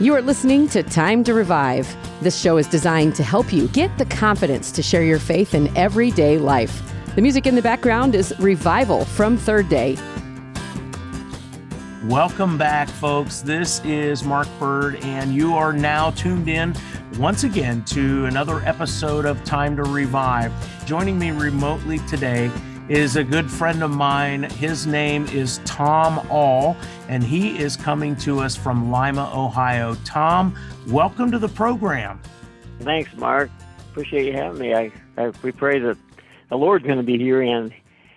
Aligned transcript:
You 0.00 0.14
are 0.14 0.22
listening 0.22 0.66
to 0.68 0.82
Time 0.82 1.22
to 1.24 1.34
Revive. 1.34 1.94
This 2.22 2.40
show 2.40 2.56
is 2.56 2.66
designed 2.66 3.14
to 3.16 3.22
help 3.22 3.52
you 3.52 3.68
get 3.68 3.98
the 3.98 4.06
confidence 4.06 4.72
to 4.72 4.82
share 4.82 5.02
your 5.02 5.18
faith 5.18 5.52
in 5.52 5.76
everyday 5.76 6.38
life. 6.38 6.90
The 7.16 7.20
music 7.20 7.46
in 7.46 7.54
the 7.54 7.60
background 7.60 8.14
is 8.14 8.32
Revival 8.38 9.04
from 9.04 9.36
Third 9.36 9.68
Day. 9.68 9.98
Welcome 12.04 12.56
back, 12.56 12.88
folks. 12.88 13.42
This 13.42 13.84
is 13.84 14.24
Mark 14.24 14.48
Bird, 14.58 14.96
and 15.04 15.34
you 15.34 15.54
are 15.54 15.74
now 15.74 16.12
tuned 16.12 16.48
in 16.48 16.74
once 17.18 17.44
again 17.44 17.84
to 17.84 18.24
another 18.24 18.60
episode 18.60 19.26
of 19.26 19.44
Time 19.44 19.76
to 19.76 19.82
Revive. 19.82 20.50
Joining 20.86 21.18
me 21.18 21.30
remotely 21.30 21.98
today 22.08 22.50
is 22.90 23.14
a 23.14 23.22
good 23.22 23.48
friend 23.48 23.84
of 23.84 23.90
mine. 23.92 24.42
His 24.42 24.84
name 24.84 25.24
is 25.26 25.60
Tom 25.64 26.26
All, 26.28 26.76
and 27.08 27.22
he 27.22 27.56
is 27.56 27.76
coming 27.76 28.16
to 28.16 28.40
us 28.40 28.56
from 28.56 28.90
Lima, 28.90 29.30
Ohio. 29.32 29.94
Tom, 30.04 30.58
welcome 30.88 31.30
to 31.30 31.38
the 31.38 31.48
program. 31.48 32.20
Thanks, 32.80 33.14
Mark. 33.16 33.48
Appreciate 33.90 34.26
you 34.26 34.32
having 34.32 34.58
me. 34.58 34.74
I, 34.74 34.90
I 35.16 35.30
we 35.44 35.52
pray 35.52 35.78
that 35.78 35.96
the 36.48 36.58
Lord's 36.58 36.84
going 36.84 36.96
to 36.96 37.04
be 37.04 37.16
here 37.16 37.42
and 37.42 37.72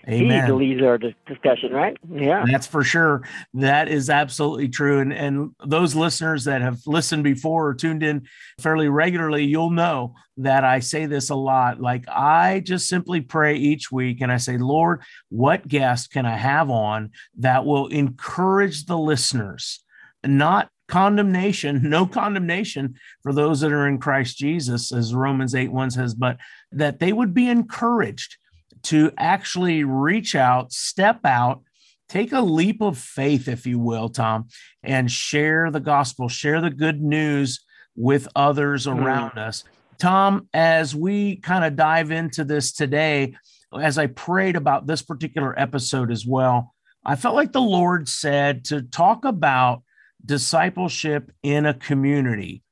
Amen. 0.07 0.45
He 0.45 0.52
leads 0.52 0.81
our 0.81 0.98
discussion, 0.98 1.71
right? 1.71 1.95
Yeah, 2.09 2.44
that's 2.45 2.67
for 2.67 2.84
sure. 2.84 3.21
That 3.53 3.88
is 3.88 4.09
absolutely 4.09 4.67
true. 4.67 4.99
And 4.99 5.13
and 5.13 5.52
those 5.66 5.95
listeners 5.95 6.44
that 6.44 6.61
have 6.61 6.80
listened 6.85 7.23
before 7.23 7.67
or 7.67 7.73
tuned 7.73 8.03
in 8.03 8.27
fairly 8.59 8.89
regularly, 8.89 9.45
you'll 9.45 9.70
know 9.70 10.16
that 10.38 10.66
I 10.66 10.80
say 10.80 11.05
this 11.05 11.30
a 11.30 11.35
lot. 11.35 11.80
Like 11.80 12.03
I 12.09 12.61
just 12.66 12.89
simply 12.89 13.21
pray 13.21 13.55
each 13.55 13.94
week, 13.94 14.20
and 14.20 14.30
I 14.30 14.38
say, 14.38 14.58
Lord, 14.58 15.02
what 15.30 15.67
guest 15.67 16.11
can 16.11 16.25
I 16.25 16.35
have 16.35 16.70
on 16.70 17.11
that 17.38 17.66
will 17.66 17.88
encourage 17.88 18.85
the 18.85 18.97
listeners, 18.97 19.85
not 20.25 20.70
condemnation, 20.89 21.80
no 21.89 22.05
condemnation 22.05 22.95
for 23.22 23.31
those 23.31 23.61
that 23.61 23.72
are 23.72 23.88
in 23.88 23.99
Christ 23.99 24.38
Jesus, 24.38 24.92
as 24.92 25.16
Romans 25.16 25.55
8 25.55 25.72
1 25.72 25.92
says, 25.92 26.14
but 26.14 26.38
that 26.73 26.99
they 26.99 27.14
would 27.14 27.33
be 27.33 27.47
encouraged 27.47 28.36
to 28.84 29.12
actually 29.17 29.84
reach 29.84 30.36
out, 30.36 30.72
step 30.72 31.22
out, 31.26 31.64
take 32.09 32.31
a 32.31 32.42
leap 32.42 32.81
of 32.81 32.98
faith, 32.98 33.48
if 33.48 33.66
you 33.66 33.80
will, 33.80 34.09
Tom, 34.09 34.48
and 34.84 35.09
share 35.09 35.72
the 35.72 35.80
gospel, 35.80 36.28
share 36.28 36.62
the 36.62 36.70
good 36.70 37.02
news 37.02 37.64
with 37.95 38.28
others 38.36 38.86
mm. 38.86 38.95
around 38.95 39.38
us. 39.38 39.64
Tom, 40.00 40.48
as 40.54 40.95
we 40.95 41.38
kind 41.38 41.64
of 41.64 41.76
dive 41.76 42.11
into 42.11 42.44
this 42.44 42.73
today, 42.73 43.36
as 43.80 43.98
I 43.98 44.08
prayed 44.08 44.56
about 44.56 44.86
this 44.86 45.02
particular 45.02 45.58
episode 45.59 46.11
as 46.11 46.26
well, 46.26 46.73
I 47.06 47.16
felt 47.16 47.36
like 47.36 47.52
the 47.52 47.61
Lord 47.61 48.08
said 48.08 48.66
to 48.66 48.81
talk 48.81 49.26
about 49.26 49.84
discipleship 50.26 51.31
in 51.42 51.66
a 51.66 51.73
community. 51.73 52.64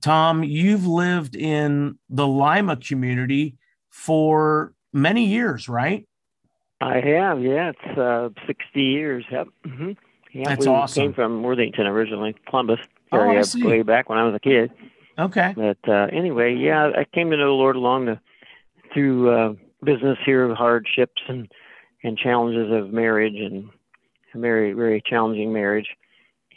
Tom, 0.00 0.44
you've 0.44 0.86
lived 0.86 1.36
in 1.36 1.98
the 2.08 2.26
Lima 2.26 2.76
community 2.76 3.56
for 3.90 4.74
many 4.94 5.26
years, 5.26 5.68
right? 5.68 6.06
I 6.80 7.00
have, 7.00 7.42
yeah. 7.42 7.70
It's 7.70 7.98
uh, 7.98 8.30
60 8.46 8.80
years. 8.80 9.24
Yep. 9.30 9.48
Mm-hmm. 9.66 9.92
Yeah, 10.32 10.48
That's 10.48 10.66
we 10.66 10.72
awesome. 10.72 11.02
came 11.02 11.14
from 11.14 11.42
Worthington 11.42 11.86
originally, 11.86 12.34
Columbus 12.48 12.80
oh, 13.12 13.18
area, 13.18 13.42
oh, 13.42 13.68
way 13.68 13.82
back 13.82 14.08
when 14.08 14.18
I 14.18 14.24
was 14.24 14.34
a 14.34 14.40
kid. 14.40 14.72
Okay. 15.18 15.54
But 15.56 15.78
uh, 15.88 16.08
anyway, 16.12 16.56
yeah, 16.56 16.90
I 16.96 17.04
came 17.04 17.30
to 17.30 17.36
know 17.36 17.46
the 17.46 17.52
Lord 17.52 17.76
along 17.76 18.06
the 18.06 18.18
through 18.92 19.30
uh, 19.30 19.54
business 19.84 20.18
here, 20.24 20.52
hardships 20.54 21.22
and 21.28 21.50
and 22.02 22.18
challenges 22.18 22.70
of 22.70 22.92
marriage 22.92 23.36
and 23.36 23.70
a 24.34 24.38
very 24.38 24.72
very 24.72 25.00
challenging 25.08 25.52
marriage, 25.52 25.86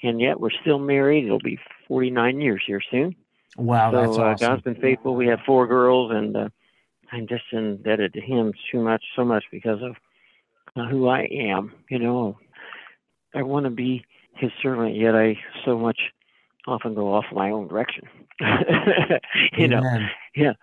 and 0.02 0.20
yet 0.20 0.40
we're 0.40 0.50
still 0.62 0.80
married. 0.80 1.26
It'll 1.26 1.40
be 1.40 1.60
49 1.88 2.42
years 2.42 2.64
here 2.66 2.82
soon. 2.90 3.16
Wow, 3.58 3.92
so, 3.92 3.98
that's 3.98 4.18
awesome. 4.18 4.24
Uh, 4.24 4.36
God's 4.36 4.64
been 4.64 4.82
faithful. 4.82 5.16
We 5.16 5.28
have 5.28 5.40
four 5.46 5.68
girls, 5.68 6.12
and 6.12 6.36
uh, 6.36 6.50
I'm 7.12 7.28
just 7.28 7.44
indebted 7.52 8.14
to 8.14 8.22
him 8.22 8.54
too 8.72 8.82
much, 8.82 9.04
so 9.16 9.24
much 9.24 9.46
because 9.52 9.82
of 9.82 9.96
uh, 10.76 10.88
who 10.88 11.08
I 11.08 11.28
am. 11.32 11.74
You 11.90 12.00
know, 12.00 12.38
I 13.34 13.44
want 13.44 13.66
to 13.66 13.70
be 13.70 14.06
his 14.36 14.52
servant, 14.62 14.96
yet 14.96 15.16
I 15.16 15.38
so 15.66 15.78
much 15.78 16.00
often 16.68 16.94
go 16.94 17.14
off 17.14 17.26
my 17.32 17.50
own 17.50 17.68
direction. 17.68 18.04
you 18.40 19.66
Amen. 19.66 19.70
know, 19.70 20.08
yeah. 20.36 20.54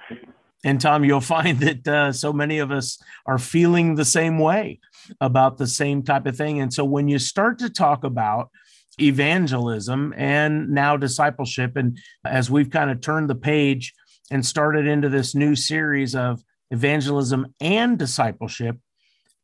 And 0.65 0.81
Tom, 0.81 1.04
you'll 1.04 1.21
find 1.21 1.60
that 1.60 1.87
uh, 1.87 2.12
so 2.12 2.33
many 2.33 2.59
of 2.59 2.71
us 2.71 2.99
are 3.27 3.38
feeling 3.38 3.94
the 3.94 4.04
same 4.04 4.38
way 4.38 4.81
about 5.21 5.59
the 5.59 5.66
same 5.66 6.03
type 6.03 6.27
of 6.27 6.37
thing. 6.37 6.60
And 6.60 6.72
so 6.72 6.84
when 6.84 7.06
you 7.09 7.19
start 7.19 7.59
to 7.59 7.69
talk 7.69 8.03
about 8.04 8.50
evangelism 8.99 10.15
and 10.16 10.71
now 10.71 10.97
discipleship, 10.97 11.77
and 11.77 11.99
as 12.25 12.50
we've 12.50 12.71
kind 12.71 12.91
of 12.91 13.00
turned 13.00 13.28
the 13.28 13.34
page 13.34 13.93
and 14.30 14.44
started 14.44 14.86
into 14.86 15.08
this 15.08 15.34
new 15.34 15.54
series 15.54 16.14
of 16.14 16.42
evangelism 16.70 17.54
and 17.60 17.98
discipleship 17.98 18.78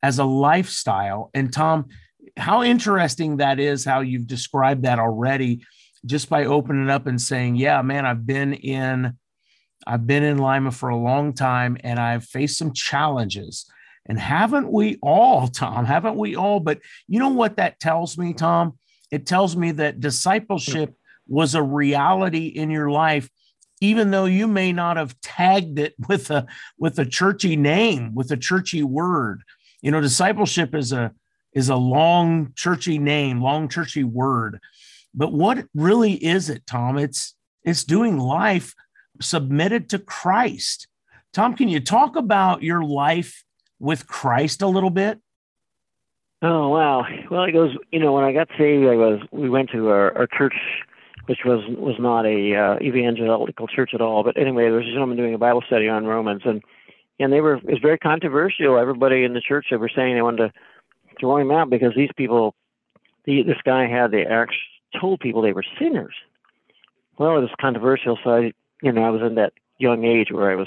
as 0.03 0.19
a 0.19 0.25
lifestyle. 0.25 1.31
And 1.35 1.53
Tom, 1.53 1.87
how 2.37 2.63
interesting 2.63 3.39
that 3.39 3.61
is 3.61 3.85
how 3.85 4.01
you've 4.01 4.27
described 4.27 4.85
that 4.85 4.99
already 4.99 5.65
just 6.07 6.31
by 6.31 6.47
opening 6.47 6.89
up 6.89 7.07
and 7.07 7.21
saying, 7.21 7.57
"Yeah, 7.57 7.83
man, 7.83 8.07
I've 8.07 8.27
been 8.27 8.55
in 8.55 9.17
I've 9.87 10.07
been 10.07 10.23
in 10.23 10.39
Lima 10.39 10.71
for 10.71 10.91
a 10.91 10.97
long 10.97 11.33
time 11.33 11.77
and 11.83 11.99
I've 11.99 12.25
faced 12.25 12.59
some 12.59 12.73
challenges." 12.73 13.71
And 14.07 14.19
haven't 14.19 14.73
we 14.73 14.99
all, 15.03 15.49
Tom? 15.49 15.85
Haven't 15.85 16.17
we 16.17 16.35
all? 16.37 16.61
But 16.61 16.81
you 17.07 17.19
know 17.19 17.29
what 17.29 17.57
that 17.57 17.79
tells 17.81 18.17
me, 18.17 18.33
Tom? 18.33 18.79
It 19.11 19.27
tells 19.27 19.57
me 19.57 19.73
that 19.73 20.01
discipleship 20.01 20.95
was 21.29 21.55
a 21.55 21.63
reality 21.63 22.47
in 22.47 22.71
your 22.71 22.91
life 22.91 23.31
even 23.81 24.11
though 24.11 24.27
you 24.27 24.47
may 24.47 24.73
not 24.73 24.97
have 24.97 25.19
tagged 25.21 25.79
it 25.79 25.95
with 26.09 26.31
a 26.31 26.47
with 26.79 26.99
a 26.99 27.07
churchy 27.07 27.57
name 27.57 28.15
with 28.15 28.31
a 28.31 28.37
churchy 28.37 28.83
word. 28.83 29.43
You 29.83 29.91
know 29.91 30.01
discipleship 30.01 30.75
is 30.75 30.93
a 30.93 31.13
is 31.53 31.69
a 31.69 31.77
long 31.77 32.53
churchy 32.55 32.99
name 32.99 33.41
long 33.41 33.69
churchy 33.69 34.05
word. 34.05 34.61
But 35.15 35.33
what 35.33 35.67
really 35.75 36.13
is 36.13 36.51
it 36.51 36.67
tom? 36.67 36.99
It's 36.99 37.35
it's 37.65 37.85
doing 37.85 38.19
life 38.19 38.75
submitted 39.21 39.89
to 39.91 39.99
christ. 39.99 40.87
Tom 41.33 41.57
can 41.57 41.69
you 41.69 41.81
talk 41.81 42.17
about 42.17 42.63
your 42.63 42.83
life 42.85 43.45
with 43.79 44.07
christ 44.07 44.63
a 44.63 44.67
little 44.67 44.91
bit? 44.91 45.19
Oh 46.43 46.69
wow. 46.69 47.07
Well 47.31 47.45
it 47.45 47.53
goes 47.53 47.75
you 47.91 47.99
know 47.99 48.13
when 48.13 48.25
i 48.25 48.33
got 48.33 48.49
saved 48.59 48.87
i 48.87 48.95
was 48.95 49.21
we 49.31 49.49
went 49.49 49.71
to 49.71 49.89
our, 49.89 50.17
our 50.17 50.27
church 50.27 50.55
which 51.31 51.45
was 51.45 51.63
was 51.79 51.95
not 52.01 52.27
a 52.27 52.57
uh, 52.57 52.77
evangelical 52.83 53.69
church 53.69 53.93
at 53.95 54.01
all. 54.01 54.25
But 54.25 54.37
anyway, 54.37 54.65
there 54.65 54.81
was 54.81 54.89
a 54.89 54.91
gentleman 54.91 55.17
doing 55.17 55.33
a 55.33 55.39
Bible 55.39 55.63
study 55.65 55.89
on 55.89 56.05
Romans, 56.05 56.43
and 56.45 56.61
and 57.21 57.33
they 57.33 57.41
were 57.41 57.55
it 57.55 57.65
was 57.67 57.79
very 57.81 57.99
controversial. 57.99 58.77
Everybody 58.77 59.23
in 59.23 59.33
the 59.33 59.41
church 59.41 59.67
they 59.71 59.77
were 59.77 59.93
saying 59.95 60.17
they 60.17 60.23
wanted 60.23 60.49
to 60.49 60.53
throw 61.21 61.37
him 61.37 61.53
out 61.53 61.71
because 61.71 61.93
these 61.95 62.11
people, 62.17 62.57
the, 63.27 63.45
this 63.45 63.63
guy 63.65 63.87
had 63.87 64.11
the 64.11 64.23
actually 64.23 64.59
told 65.01 65.21
people 65.21 65.41
they 65.41 65.53
were 65.53 65.65
sinners. 65.79 66.15
Well, 67.17 67.37
it 67.37 67.43
was 67.43 67.51
controversial, 67.61 68.19
so 68.25 68.31
I 68.31 68.53
you 68.83 68.91
know 68.91 69.05
I 69.05 69.11
was 69.11 69.23
in 69.23 69.37
that 69.37 69.53
young 69.79 70.05
age 70.05 70.33
where 70.33 70.51
I 70.51 70.57
was 70.57 70.67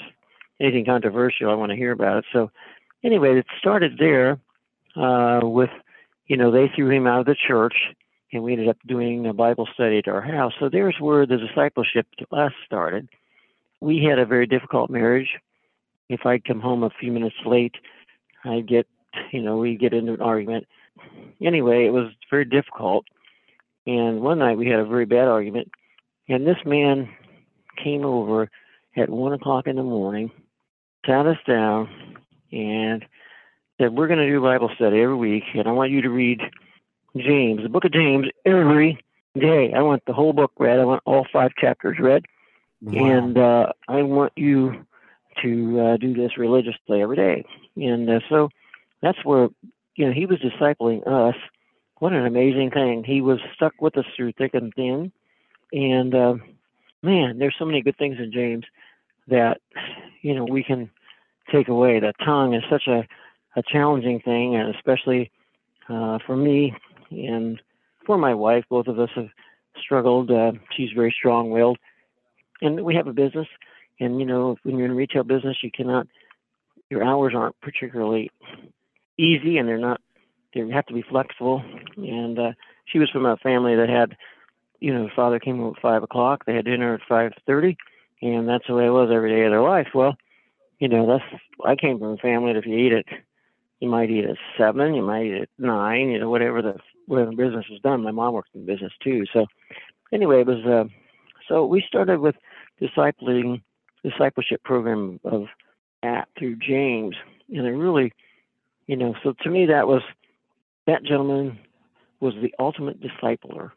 anything 0.62 0.86
controversial 0.86 1.52
I 1.52 1.56
want 1.56 1.72
to 1.72 1.76
hear 1.76 1.92
about 1.92 2.20
it. 2.20 2.26
So 2.32 2.52
anyway, 3.04 3.38
it 3.38 3.48
started 3.60 3.98
there 4.00 4.40
uh, 4.96 5.42
with 5.44 5.72
you 6.28 6.38
know 6.38 6.52
they 6.52 6.72
threw 6.74 6.90
him 6.90 7.06
out 7.06 7.20
of 7.20 7.26
the 7.26 7.36
church 7.36 7.76
and 8.34 8.44
we 8.44 8.54
ended 8.54 8.68
up 8.68 8.78
doing 8.88 9.26
a 9.28 9.34
Bible 9.34 9.68
study 9.74 10.00
at 10.00 10.08
our 10.08 10.22
house. 10.22 10.54
So 10.60 10.68
there's 10.68 10.96
where 11.00 11.26
the 11.26 11.38
discipleship 11.38 12.08
class 12.30 12.52
started. 12.66 13.08
We 13.80 14.04
had 14.04 14.18
a 14.20 14.26
very 14.26 14.48
difficult 14.48 14.90
marriage. 14.90 15.30
If 16.10 16.26
I'd 16.26 16.44
come 16.44 16.60
home 16.60 16.84
a 16.84 16.90
few 16.90 17.12
minutes 17.12 17.36
late, 17.46 17.76
I'd 18.44 18.68
get, 18.68 18.88
you 19.32 19.42
know, 19.42 19.58
we'd 19.58 19.80
get 19.80 19.94
into 19.94 20.14
an 20.14 20.22
argument. 20.22 20.68
Anyway, 21.42 21.86
it 21.86 21.92
was 21.92 22.12
very 22.30 22.46
difficult. 22.46 23.06
And 23.86 24.22
one 24.22 24.40
night 24.40 24.58
we 24.58 24.68
had 24.68 24.80
a 24.80 24.86
very 24.86 25.06
bad 25.06 25.28
argument, 25.28 25.70
and 26.30 26.48
this 26.48 26.58
man 26.66 27.10
came 27.84 28.06
over 28.06 28.50
at 28.96 29.10
one 29.10 29.34
o'clock 29.34 29.68
in 29.68 29.76
the 29.76 29.84
morning, 29.84 30.32
sat 31.06 31.26
us 31.26 31.38
down, 31.46 31.90
and 32.52 33.04
said, 33.78 33.94
"We're 33.94 34.08
going 34.08 34.20
to 34.20 34.30
do 34.30 34.40
Bible 34.40 34.72
study 34.76 35.02
every 35.02 35.18
week, 35.18 35.44
and 35.54 35.68
I 35.68 35.72
want 35.72 35.92
you 35.92 36.02
to 36.02 36.10
read 36.10 36.40
James, 37.16 37.62
the 37.64 37.70
book 37.70 37.86
of 37.86 37.92
James, 37.92 38.28
every 38.46 39.04
day. 39.40 39.74
I 39.76 39.82
want 39.82 40.04
the 40.06 40.14
whole 40.14 40.34
book 40.34 40.52
read. 40.58 40.80
I 40.80 40.86
want 40.86 41.04
all 41.06 41.26
five 41.32 41.52
chapters 41.60 41.98
read. 42.00 42.26
Wow. 42.82 43.06
And 43.06 43.38
uh, 43.38 43.74
I 43.88 44.02
want 44.02 44.34
you 44.36 44.86
to 45.42 45.80
uh, 45.80 45.98
do 45.98 46.14
this 46.14 46.38
religiously 46.38 47.02
every 47.02 47.16
day. 47.16 47.46
And 47.76 48.10
uh, 48.10 48.20
so 48.30 48.50
that's 49.02 49.24
where, 49.24 49.50
you 49.96 50.06
know, 50.06 50.12
he 50.12 50.26
was 50.26 50.40
discipling 50.40 51.08
us. 51.08 51.36
What 52.00 52.14
an 52.14 52.26
amazing 52.26 52.72
thing. 52.72 53.04
He 53.06 53.22
was 53.22 53.40
stuck 53.56 53.74
with 53.80 53.98
us 53.98 54.06
through 54.16 54.34
thick 54.34 54.54
and 54.54 54.74
thin. 54.74 55.12
And 55.72 56.14
uh, 56.14 56.36
man, 57.02 57.40
there's 57.40 57.56
so 57.58 57.66
many 57.66 57.82
good 57.82 57.98
things 57.98 58.18
in 58.20 58.32
James 58.32 58.66
that, 59.28 59.62
you 60.22 60.36
know, 60.36 60.46
we 60.46 60.64
can 60.64 60.90
take 61.52 61.68
away. 61.68 62.00
The 62.00 62.14
tongue 62.24 62.54
is 62.54 62.64
such 62.70 62.88
a, 62.88 63.08
a 63.56 63.64
challenging 63.64 64.20
thing, 64.20 64.56
and 64.56 64.76
especially 64.76 65.32
uh, 65.90 66.20
for 66.26 66.36
me, 66.36 66.76
and 67.12 67.62
for 68.06 68.18
my 68.18 68.34
wife, 68.34 68.66
both 68.70 68.88
of 68.88 69.00
us 69.00 69.10
have 69.16 69.30
struggled. 69.82 70.32
Uh, 70.32 70.54
she's 70.76 70.92
very 70.92 71.14
strong-willed, 71.18 71.78
and 72.62 72.84
we 72.84 72.96
have 72.96 73.08
a 73.08 73.14
business. 73.14 73.48
And 74.00 74.20
you 74.20 74.26
know, 74.26 74.58
when 74.64 74.78
you're 74.78 74.88
in 74.88 74.96
retail 74.96 75.24
business, 75.24 75.58
you 75.62 75.72
cannot. 75.72 76.08
Your 76.90 77.04
hours 77.04 77.34
aren't 77.36 77.60
particularly 77.62 78.30
easy, 79.18 79.58
and 79.58 79.68
they're 79.68 79.78
not. 79.78 80.02
They 80.54 80.68
have 80.70 80.86
to 80.88 80.94
be 80.94 81.02
flexible. 81.02 81.64
And 81.98 82.38
uh, 82.38 82.52
she 82.86 83.00
was 83.00 83.10
from 83.10 83.26
a 83.26 83.38
family 83.38 83.76
that 83.76 83.90
had, 83.90 84.16
you 84.80 84.94
know, 84.94 85.10
father 85.16 85.40
came 85.40 85.58
home 85.58 85.74
at 85.76 85.82
five 85.82 86.04
o'clock. 86.04 86.46
They 86.46 86.56
had 86.56 86.66
dinner 86.66 86.94
at 86.96 87.02
five 87.08 87.32
thirty, 87.48 87.78
and 88.22 88.48
that's 88.48 88.68
the 88.68 88.76
way 88.76 88.86
it 88.86 88.92
was 88.92 89.10
every 89.12 89.32
day 89.32 89.46
of 89.46 89.52
their 89.52 89.62
life. 89.62 89.88
Well, 89.94 90.16
you 90.80 90.88
know, 90.88 91.08
that's 91.08 91.42
I 91.66 91.76
came 91.76 92.00
from 92.00 92.14
a 92.14 92.18
family 92.18 92.54
that 92.54 92.60
if 92.60 92.66
you 92.66 92.78
eat 92.78 92.94
it, 92.94 93.08
you 93.80 93.90
might 93.90 94.10
eat 94.10 94.26
at 94.26 94.38
seven, 94.58 94.94
you 94.94 95.02
might 95.02 95.26
eat 95.26 95.42
at 95.44 95.50
nine, 95.58 96.10
you 96.10 96.20
know, 96.20 96.30
whatever 96.30 96.62
the 96.62 96.78
the 97.08 97.26
business 97.36 97.66
was 97.70 97.80
done. 97.82 98.04
My 98.04 98.12
mom 98.12 98.34
worked 98.34 98.56
in 98.56 98.66
business 98.66 98.94
too, 99.04 99.24
so 99.32 99.46
anyway, 100.12 100.42
it 100.42 100.48
was. 100.48 100.66
Uh, 100.66 100.86
so 101.48 101.66
we 101.66 101.84
started 101.88 102.20
with 102.20 102.36
discipling 102.82 103.62
discipleship 104.04 104.64
program 104.64 105.20
of 105.24 105.46
at 106.04 106.28
through 106.38 106.56
James, 106.58 107.16
and 107.50 107.66
it 107.66 107.72
really, 107.72 108.14
you 108.88 108.96
know, 108.96 109.16
so 109.24 109.34
to 109.42 109.50
me 109.50 109.66
that 109.66 109.88
was 109.88 110.02
that 110.88 111.04
gentleman 111.04 111.58
was 112.20 112.34
the 112.42 112.54
ultimate 112.60 113.02
discipler 113.02 113.72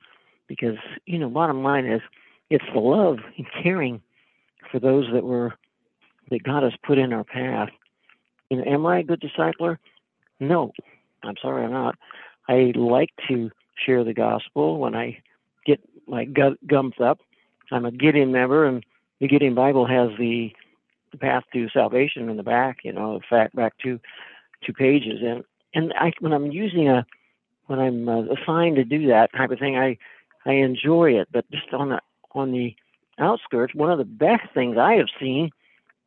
because 0.46 0.76
you 1.06 1.18
know, 1.18 1.28
bottom 1.28 1.62
line 1.62 1.86
is 1.86 2.00
it's 2.50 2.64
the 2.72 2.80
love 2.80 3.18
and 3.36 3.46
caring 3.62 4.00
for 4.70 4.78
those 4.78 5.06
that 5.12 5.24
were 5.24 5.54
that 6.30 6.42
God 6.42 6.62
has 6.62 6.72
put 6.84 6.98
in 6.98 7.12
our 7.12 7.24
path. 7.24 7.68
You 8.50 8.58
know, 8.58 8.64
am 8.64 8.86
I 8.86 9.00
a 9.00 9.02
good 9.02 9.20
discipler? 9.20 9.78
No, 10.40 10.72
I'm 11.22 11.36
sorry, 11.40 11.64
I'm 11.64 11.72
not. 11.72 11.96
I 12.48 12.72
like 12.74 13.10
to 13.28 13.50
share 13.84 14.04
the 14.04 14.14
gospel 14.14 14.78
when 14.78 14.94
I 14.94 15.18
get 15.64 15.80
my 16.06 16.24
gut 16.24 16.54
gums 16.66 16.94
up. 17.02 17.18
I'm 17.72 17.84
a 17.84 17.90
Gideon 17.90 18.32
member, 18.32 18.64
and 18.64 18.84
the 19.20 19.28
Gideon 19.28 19.54
Bible 19.54 19.86
has 19.86 20.10
the, 20.18 20.52
the 21.10 21.18
path 21.18 21.44
to 21.52 21.68
salvation 21.70 22.28
in 22.28 22.36
the 22.36 22.42
back. 22.42 22.78
You 22.84 22.92
know, 22.92 23.16
in 23.16 23.22
fact, 23.28 23.56
back 23.56 23.74
two 23.82 23.98
two 24.64 24.72
pages, 24.72 25.20
and 25.22 25.44
and 25.74 25.92
I 25.98 26.12
when 26.20 26.32
I'm 26.32 26.52
using 26.52 26.88
a 26.88 27.04
when 27.66 27.78
I'm 27.80 28.08
uh, 28.08 28.22
assigned 28.22 28.76
to 28.76 28.84
do 28.84 29.08
that 29.08 29.32
type 29.32 29.50
of 29.50 29.58
thing, 29.58 29.76
I 29.76 29.98
I 30.44 30.52
enjoy 30.52 31.10
it. 31.12 31.28
But 31.32 31.50
just 31.50 31.72
on 31.72 31.90
the 31.90 32.00
on 32.32 32.52
the 32.52 32.74
outskirts, 33.18 33.74
one 33.74 33.90
of 33.90 33.98
the 33.98 34.04
best 34.04 34.44
things 34.54 34.76
I 34.78 34.94
have 34.94 35.08
seen 35.20 35.50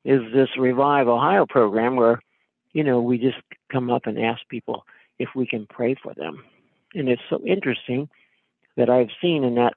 is 0.06 0.21
this 0.33 0.50
Revive 0.57 1.07
Ohio 1.07 1.45
program 1.45 1.95
where, 1.95 2.21
you 2.74 2.83
know, 2.83 3.01
we 3.01 3.18
just 3.18 3.38
come 3.71 3.89
up 3.89 4.06
and 4.06 4.18
ask 4.18 4.42
people 4.47 4.85
if 5.19 5.30
we 5.36 5.45
can 5.45 5.68
pray 5.68 5.95
for 6.01 6.13
them. 6.13 6.44
And 6.95 7.07
it's 7.10 7.21
so 7.30 7.39
interesting 7.45 8.10
that 8.77 8.89
I've 8.89 9.10
seen 9.21 9.44
in 9.44 9.56
that 9.56 9.74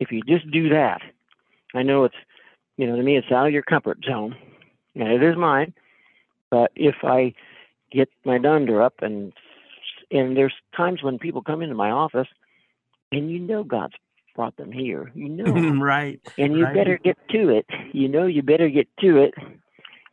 if 0.00 0.12
you 0.12 0.22
just 0.22 0.50
do 0.50 0.68
that, 0.70 1.00
I 1.74 1.82
know 1.82 2.04
it's, 2.04 2.16
you 2.76 2.86
know, 2.86 2.96
to 2.96 3.02
me 3.02 3.16
it's 3.16 3.32
out 3.32 3.46
of 3.46 3.52
your 3.52 3.62
comfort 3.62 3.98
zone, 4.04 4.36
and 4.94 5.08
it 5.08 5.22
is 5.22 5.36
mine. 5.36 5.72
But 6.50 6.72
if 6.74 6.96
I 7.02 7.34
get 7.90 8.08
my 8.24 8.38
dunder 8.38 8.82
up 8.82 8.94
and 9.00 9.32
and 10.10 10.36
there's 10.36 10.54
times 10.76 11.02
when 11.02 11.18
people 11.18 11.42
come 11.42 11.62
into 11.62 11.74
my 11.74 11.90
office 11.90 12.28
and 13.10 13.30
you 13.30 13.40
know 13.40 13.64
God's 13.64 13.94
brought 14.36 14.56
them 14.56 14.70
here. 14.70 15.10
You 15.14 15.28
know, 15.28 15.70
right? 15.82 16.20
And 16.38 16.54
you 16.54 16.64
right. 16.64 16.74
better 16.74 16.98
get 17.02 17.16
to 17.30 17.48
it. 17.48 17.66
You 17.92 18.08
know, 18.08 18.26
you 18.26 18.42
better 18.42 18.68
get 18.68 18.86
to 19.00 19.18
it. 19.18 19.34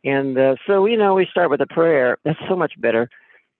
And 0.02 0.36
uh, 0.36 0.56
so, 0.66 0.86
you 0.86 0.96
know, 0.96 1.14
we 1.14 1.26
start 1.30 1.50
with 1.50 1.60
a 1.60 1.66
prayer. 1.66 2.18
That's 2.24 2.38
so 2.48 2.56
much 2.56 2.72
better 2.80 3.08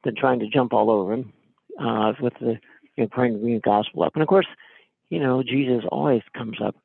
than 0.04 0.14
trying 0.16 0.40
to 0.40 0.48
jump 0.48 0.72
all 0.72 0.90
over 0.90 1.16
them 1.16 1.32
uh, 1.80 2.12
with 2.20 2.34
the 2.40 2.58
you 2.96 3.04
know, 3.04 3.08
praying 3.08 3.34
to 3.34 3.38
bring 3.40 3.54
the 3.54 3.60
gospel 3.60 4.02
up. 4.02 4.14
And 4.14 4.22
of 4.22 4.28
course, 4.28 4.46
you 5.10 5.18
know, 5.18 5.42
Jesus 5.42 5.84
always 5.90 6.22
comes 6.36 6.58
up 6.64 6.76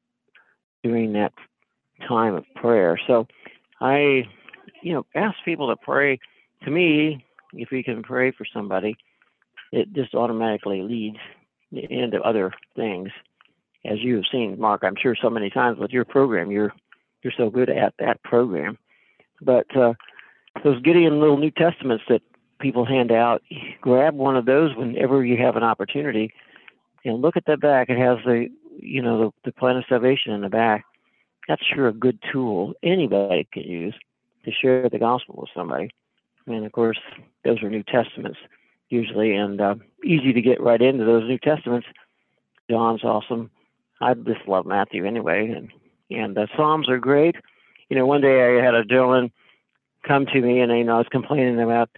during 0.84 1.14
that 1.14 1.34
time 2.08 2.36
of 2.36 2.46
prayer. 2.56 3.00
So 3.06 3.28
I, 3.82 4.28
you 4.82 4.94
know, 4.94 5.06
ask 5.16 5.38
people 5.46 5.70
to 5.70 5.76
pray. 5.76 6.20
To 6.64 6.72
me, 6.72 7.26
if 7.54 7.70
we 7.72 7.84
can 7.84 8.04
pray 8.04 8.32
for 8.32 8.46
somebody, 8.52 8.96
it 9.72 9.94
just 9.94 10.14
automatically 10.16 10.82
leads 10.82 11.18
into 11.72 12.20
other 12.22 12.52
things 12.76 13.10
as 13.86 14.00
you 14.02 14.16
have 14.16 14.26
seen, 14.32 14.60
Mark, 14.60 14.84
I'm 14.84 14.96
sure 15.02 15.16
so 15.16 15.30
many 15.30 15.50
times 15.50 15.80
with 15.80 15.92
your 15.92 16.06
program, 16.06 16.52
you're 16.52 16.74
you're 17.24 17.34
so 17.36 17.50
good 17.50 17.70
at 17.70 17.94
that 18.00 18.22
program. 18.24 18.78
But 19.42 19.76
uh, 19.76 19.94
those 20.64 20.82
Gideon 20.82 21.20
little 21.20 21.38
New 21.38 21.52
Testaments 21.52 22.04
that 22.08 22.22
people 22.60 22.86
hand 22.86 23.12
out, 23.12 23.42
grab 23.82 24.16
one 24.16 24.36
of 24.36 24.46
those 24.46 24.76
whenever 24.76 25.24
you 25.24 25.38
have 25.38 25.56
an 25.56 25.64
opportunity, 25.64 26.34
and 27.06 27.22
look 27.22 27.38
at 27.38 27.46
the 27.46 27.58
back. 27.58 27.90
It 27.90 27.98
has 27.98 28.18
the 28.26 28.48
you 28.78 29.02
know 29.02 29.20
the, 29.20 29.50
the 29.50 29.52
plan 29.52 29.78
of 29.78 29.86
salvation 29.88 30.34
in 30.34 30.42
the 30.42 30.50
back. 30.50 30.86
That's 31.48 31.66
sure 31.66 31.88
a 31.88 31.94
good 31.94 32.20
tool 32.32 32.74
anybody 32.84 33.48
can 33.52 33.64
use 33.64 33.96
to 34.46 34.52
share 34.52 34.90
the 34.90 35.00
gospel 35.00 35.36
with 35.40 35.50
somebody. 35.56 35.90
And 36.48 36.66
of 36.66 36.72
course, 36.72 37.00
those 37.44 37.62
are 37.64 37.70
New 37.70 37.84
Testaments 37.84 38.40
usually, 38.90 39.36
and 39.36 39.62
uh, 39.62 39.76
easy 40.04 40.34
to 40.34 40.42
get 40.42 40.62
right 40.62 40.82
into 40.82 41.06
those 41.06 41.28
New 41.28 41.38
Testaments. 41.38 41.88
John's 42.70 43.04
awesome. 43.04 43.50
I 44.02 44.14
just 44.14 44.48
love 44.48 44.66
Matthew 44.66 45.06
anyway, 45.06 45.50
and 45.50 45.72
and 46.12 46.36
the 46.36 46.48
Psalms 46.56 46.90
are 46.90 47.00
great. 47.00 47.36
You 47.90 47.98
know, 47.98 48.06
one 48.06 48.22
day 48.22 48.58
I 48.58 48.64
had 48.64 48.76
a 48.76 48.86
gentleman 48.86 49.32
come 50.08 50.26
to 50.28 50.42
me, 50.42 50.60
and 50.60 50.72
you 50.72 50.84
know, 50.84 50.96
I 50.96 51.00
was 51.00 51.08
complaining 51.12 51.60
about 51.62 51.90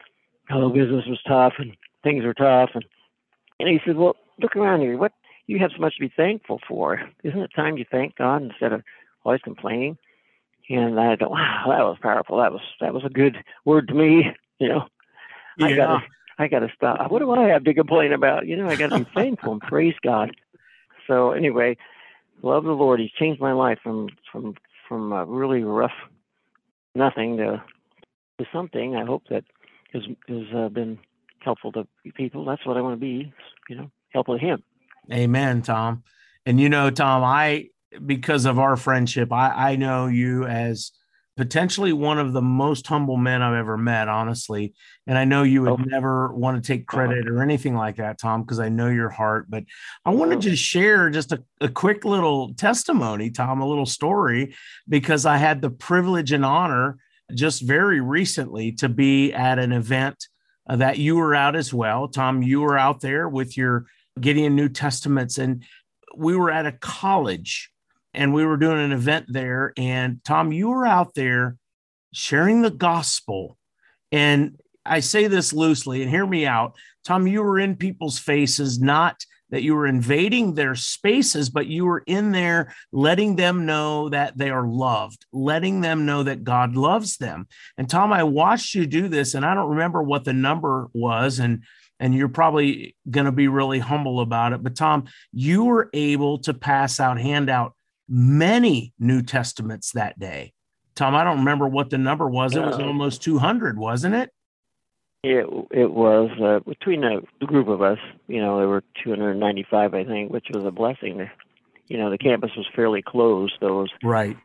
how 0.51 0.69
business 0.69 1.05
was 1.07 1.21
tough 1.27 1.53
and 1.57 1.75
things 2.03 2.23
were 2.23 2.33
tough, 2.33 2.71
and 2.73 2.85
and 3.59 3.69
he 3.69 3.79
said, 3.85 3.95
"Well, 3.95 4.15
look 4.39 4.55
around 4.55 4.81
here. 4.81 4.97
What 4.97 5.13
you 5.47 5.59
have 5.59 5.71
so 5.75 5.81
much 5.81 5.95
to 5.95 6.01
be 6.01 6.13
thankful 6.15 6.59
for? 6.67 7.01
Isn't 7.23 7.39
it 7.39 7.51
time 7.55 7.77
you 7.77 7.85
thank 7.89 8.15
God 8.15 8.43
instead 8.43 8.73
of 8.73 8.83
always 9.23 9.41
complaining?" 9.41 9.97
And 10.69 10.99
I 10.99 11.15
thought, 11.15 11.31
"Wow, 11.31 11.65
that 11.67 11.83
was 11.83 11.97
powerful. 12.01 12.37
That 12.37 12.51
was 12.51 12.61
that 12.79 12.93
was 12.93 13.03
a 13.05 13.09
good 13.09 13.37
word 13.65 13.87
to 13.87 13.93
me." 13.93 14.31
You 14.59 14.69
know, 14.69 14.87
yeah. 15.57 15.65
I 15.65 15.75
gotta 15.75 15.99
I 16.37 16.47
gotta 16.47 16.71
stop. 16.75 17.11
What 17.11 17.19
do 17.19 17.31
I 17.31 17.47
have 17.47 17.63
to 17.63 17.73
complain 17.73 18.13
about? 18.13 18.47
You 18.47 18.57
know, 18.57 18.67
I 18.67 18.75
gotta 18.75 18.99
be 18.99 19.07
thankful 19.15 19.53
and 19.53 19.61
praise 19.61 19.95
God. 20.03 20.35
So 21.07 21.31
anyway, 21.31 21.77
love 22.41 22.63
the 22.63 22.71
Lord. 22.71 22.99
He's 22.99 23.11
changed 23.11 23.41
my 23.41 23.53
life 23.53 23.79
from 23.83 24.09
from 24.31 24.55
from 24.87 25.13
a 25.13 25.25
really 25.25 25.63
rough 25.63 25.91
nothing 26.95 27.37
to 27.37 27.63
to 28.39 28.45
something. 28.51 28.95
I 28.95 29.05
hope 29.05 29.23
that 29.29 29.43
has 29.93 30.03
has 30.27 30.43
uh, 30.55 30.69
been 30.69 30.99
helpful 31.39 31.71
to 31.73 31.87
people. 32.15 32.45
That's 32.45 32.65
what 32.65 32.77
I 32.77 32.81
want 32.81 32.93
to 32.93 32.99
be. 32.99 33.33
You 33.69 33.75
know, 33.75 33.91
helpful 34.09 34.37
to 34.37 34.45
Him. 34.45 34.63
Amen, 35.11 35.61
Tom. 35.61 36.03
And 36.45 36.59
you 36.59 36.69
know, 36.69 36.89
Tom, 36.89 37.23
I 37.23 37.69
because 38.05 38.45
of 38.45 38.59
our 38.59 38.77
friendship, 38.77 39.31
I 39.31 39.71
I 39.71 39.75
know 39.75 40.07
you 40.07 40.45
as 40.45 40.91
potentially 41.37 41.93
one 41.93 42.19
of 42.19 42.33
the 42.33 42.41
most 42.41 42.85
humble 42.87 43.17
men 43.17 43.41
I've 43.41 43.55
ever 43.55 43.77
met, 43.77 44.07
honestly. 44.07 44.73
And 45.07 45.17
I 45.17 45.25
know 45.25 45.43
you 45.43 45.63
would 45.63 45.71
oh. 45.71 45.83
never 45.85 46.33
want 46.33 46.61
to 46.61 46.67
take 46.67 46.85
credit 46.85 47.27
or 47.27 47.41
anything 47.41 47.75
like 47.75 47.95
that, 47.95 48.19
Tom, 48.19 48.43
because 48.43 48.59
I 48.59 48.69
know 48.69 48.89
your 48.89 49.09
heart. 49.09 49.47
But 49.49 49.63
I 50.05 50.11
want 50.11 50.31
to 50.31 50.37
just 50.37 50.61
share 50.61 51.09
just 51.09 51.31
a, 51.31 51.43
a 51.59 51.69
quick 51.69 52.05
little 52.05 52.53
testimony, 52.55 53.31
Tom, 53.31 53.61
a 53.61 53.67
little 53.67 53.85
story, 53.85 54.53
because 54.87 55.25
I 55.25 55.37
had 55.37 55.61
the 55.61 55.69
privilege 55.69 56.31
and 56.31 56.45
honor 56.45 56.97
just 57.35 57.61
very 57.61 58.01
recently 58.01 58.71
to 58.73 58.89
be 58.89 59.33
at 59.33 59.59
an 59.59 59.71
event 59.71 60.27
uh, 60.69 60.75
that 60.77 60.97
you 60.97 61.15
were 61.15 61.35
out 61.35 61.55
as 61.55 61.73
well. 61.73 62.07
Tom, 62.07 62.41
you 62.41 62.61
were 62.61 62.77
out 62.77 63.01
there 63.01 63.27
with 63.27 63.57
your 63.57 63.85
Gideon 64.19 64.55
New 64.55 64.69
Testaments, 64.69 65.37
and 65.37 65.63
we 66.15 66.35
were 66.35 66.51
at 66.51 66.65
a 66.65 66.71
college 66.73 67.71
and 68.13 68.33
we 68.33 68.45
were 68.45 68.57
doing 68.57 68.79
an 68.79 68.91
event 68.91 69.25
there. 69.29 69.73
And 69.77 70.23
Tom, 70.23 70.51
you 70.51 70.69
were 70.69 70.85
out 70.85 71.13
there 71.13 71.57
sharing 72.13 72.61
the 72.61 72.71
gospel. 72.71 73.57
And 74.11 74.57
I 74.85 74.99
say 74.99 75.27
this 75.27 75.53
loosely, 75.53 76.01
and 76.01 76.11
hear 76.11 76.25
me 76.25 76.45
out. 76.45 76.75
Tom, 77.05 77.27
you 77.27 77.41
were 77.41 77.59
in 77.59 77.75
people's 77.75 78.19
faces, 78.19 78.79
not 78.79 79.23
that 79.51 79.63
you 79.63 79.75
were 79.75 79.85
invading 79.85 80.53
their 80.53 80.75
spaces, 80.75 81.49
but 81.49 81.67
you 81.67 81.85
were 81.85 82.03
in 82.07 82.31
there 82.31 82.73
letting 82.91 83.35
them 83.35 83.65
know 83.65 84.09
that 84.09 84.37
they 84.37 84.49
are 84.49 84.65
loved, 84.65 85.25
letting 85.31 85.81
them 85.81 86.05
know 86.05 86.23
that 86.23 86.43
God 86.43 86.75
loves 86.75 87.17
them. 87.17 87.47
And 87.77 87.89
Tom, 87.89 88.11
I 88.11 88.23
watched 88.23 88.73
you 88.73 88.85
do 88.85 89.07
this, 89.07 89.33
and 89.33 89.45
I 89.45 89.53
don't 89.53 89.71
remember 89.71 90.01
what 90.01 90.23
the 90.23 90.33
number 90.33 90.89
was. 90.93 91.39
And 91.39 91.63
and 91.99 92.15
you're 92.15 92.29
probably 92.29 92.95
going 93.09 93.27
to 93.27 93.31
be 93.31 93.47
really 93.47 93.77
humble 93.77 94.21
about 94.21 94.53
it. 94.53 94.63
But 94.63 94.75
Tom, 94.75 95.05
you 95.31 95.65
were 95.65 95.87
able 95.93 96.39
to 96.39 96.53
pass 96.55 96.99
out, 96.99 97.21
hand 97.21 97.47
out 97.47 97.75
many 98.09 98.91
New 98.97 99.21
Testaments 99.21 99.91
that 99.91 100.17
day. 100.17 100.53
Tom, 100.95 101.13
I 101.13 101.23
don't 101.23 101.37
remember 101.39 101.67
what 101.67 101.91
the 101.91 101.99
number 101.99 102.27
was. 102.27 102.55
It 102.55 102.63
was 102.63 102.79
almost 102.79 103.21
200, 103.21 103.77
wasn't 103.77 104.15
it? 104.15 104.31
It 105.23 105.45
it 105.71 105.91
was 105.91 106.29
uh, 106.41 106.59
between 106.67 107.01
the, 107.01 107.21
the 107.39 107.45
group 107.45 107.67
of 107.67 107.81
us. 107.81 107.99
You 108.27 108.41
know, 108.41 108.57
there 108.57 108.67
were 108.67 108.83
295, 109.03 109.93
I 109.93 110.03
think, 110.03 110.31
which 110.31 110.47
was 110.53 110.65
a 110.65 110.71
blessing. 110.71 111.29
You 111.87 111.97
know, 111.97 112.09
the 112.09 112.17
campus 112.17 112.51
was 112.55 112.67
fairly 112.75 113.01
closed, 113.01 113.53
so 113.59 113.67
it 113.67 113.81
was 113.81 113.91
right 114.03 114.37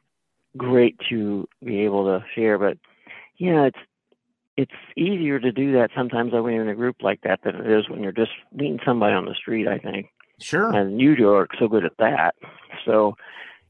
great 0.56 0.96
to 1.10 1.48
be 1.64 1.80
able 1.80 2.04
to 2.04 2.24
share. 2.34 2.58
But 2.58 2.78
yeah, 3.36 3.66
it's 3.66 3.78
it's 4.56 4.72
easier 4.96 5.38
to 5.38 5.52
do 5.52 5.72
that 5.72 5.90
sometimes 5.94 6.32
when 6.32 6.52
you're 6.52 6.62
in 6.62 6.68
a 6.68 6.74
group 6.74 6.96
like 7.02 7.20
that 7.22 7.40
than 7.44 7.56
it 7.56 7.70
is 7.70 7.88
when 7.88 8.02
you're 8.02 8.12
just 8.12 8.32
meeting 8.52 8.80
somebody 8.84 9.14
on 9.14 9.26
the 9.26 9.34
street. 9.34 9.68
I 9.68 9.78
think 9.78 10.10
Sure. 10.38 10.74
And 10.74 10.96
New 10.96 11.14
York 11.14 11.50
so 11.58 11.68
good 11.68 11.84
at 11.84 11.96
that. 11.98 12.34
So, 12.84 13.16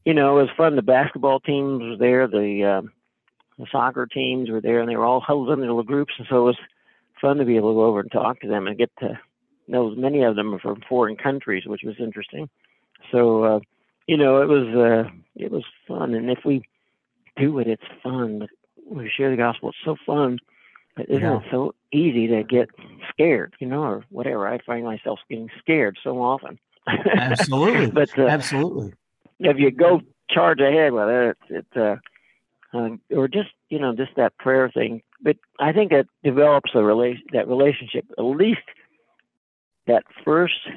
you 0.05 0.13
know, 0.13 0.37
it 0.37 0.43
was 0.43 0.51
fun. 0.57 0.75
The 0.75 0.81
basketball 0.81 1.39
teams 1.39 1.81
were 1.81 1.97
there, 1.97 2.27
the 2.27 2.81
uh, 2.83 2.87
the 3.57 3.67
soccer 3.71 4.05
teams 4.05 4.49
were 4.49 4.61
there, 4.61 4.79
and 4.79 4.89
they 4.89 4.95
were 4.95 5.05
all 5.05 5.21
huddled 5.21 5.49
in 5.51 5.59
their 5.59 5.69
little 5.69 5.83
groups, 5.83 6.13
and 6.17 6.27
so 6.29 6.37
it 6.37 6.45
was 6.45 6.57
fun 7.21 7.37
to 7.37 7.45
be 7.45 7.57
able 7.57 7.71
to 7.71 7.75
go 7.75 7.85
over 7.85 8.01
and 8.01 8.11
talk 8.11 8.39
to 8.41 8.47
them 8.47 8.67
and 8.67 8.77
get 8.77 8.91
to 8.99 9.19
know 9.67 9.89
many 9.91 10.23
of 10.23 10.35
them 10.35 10.53
are 10.53 10.59
from 10.59 10.81
foreign 10.87 11.15
countries, 11.15 11.65
which 11.65 11.81
was 11.83 11.95
interesting. 11.99 12.49
So, 13.11 13.43
uh, 13.43 13.59
you 14.07 14.17
know, 14.17 14.41
it 14.41 14.47
was 14.47 14.67
uh, 14.75 15.09
it 15.35 15.51
was 15.51 15.63
fun, 15.87 16.13
and 16.13 16.29
if 16.29 16.39
we 16.45 16.63
do 17.35 17.59
it, 17.59 17.67
it's 17.67 17.83
fun. 18.01 18.47
We 18.89 19.11
share 19.15 19.29
the 19.29 19.37
gospel. 19.37 19.69
It's 19.69 19.77
so 19.83 19.95
fun. 20.05 20.39
But 20.95 21.09
isn't 21.09 21.21
yeah. 21.21 21.37
it 21.37 21.43
so 21.51 21.75
easy 21.93 22.27
to 22.27 22.43
get 22.43 22.69
scared, 23.09 23.53
you 23.59 23.67
know, 23.67 23.83
or 23.83 24.05
whatever? 24.09 24.47
I 24.47 24.57
find 24.65 24.83
myself 24.83 25.19
getting 25.29 25.49
scared 25.59 25.97
so 26.03 26.21
often. 26.21 26.57
Absolutely. 26.87 27.91
but 27.91 28.17
uh, 28.17 28.25
absolutely. 28.27 28.93
If 29.39 29.59
you 29.59 29.69
go 29.69 30.01
charge 30.29 30.59
ahead 30.59 30.93
with 30.93 31.09
it, 31.09 31.37
it, 31.49 31.65
it 31.75 31.79
uh, 31.79 32.77
uh, 32.77 32.89
or 33.11 33.27
just 33.27 33.49
you 33.69 33.79
know 33.79 33.95
just 33.95 34.15
that 34.15 34.37
prayer 34.37 34.69
thing. 34.69 35.01
But 35.21 35.37
I 35.59 35.71
think 35.73 35.91
it 35.91 36.07
develops 36.23 36.71
a 36.75 36.83
relation 36.83 37.23
that 37.33 37.47
relationship. 37.47 38.05
At 38.17 38.23
least 38.23 38.61
that 39.87 40.03
first 40.23 40.67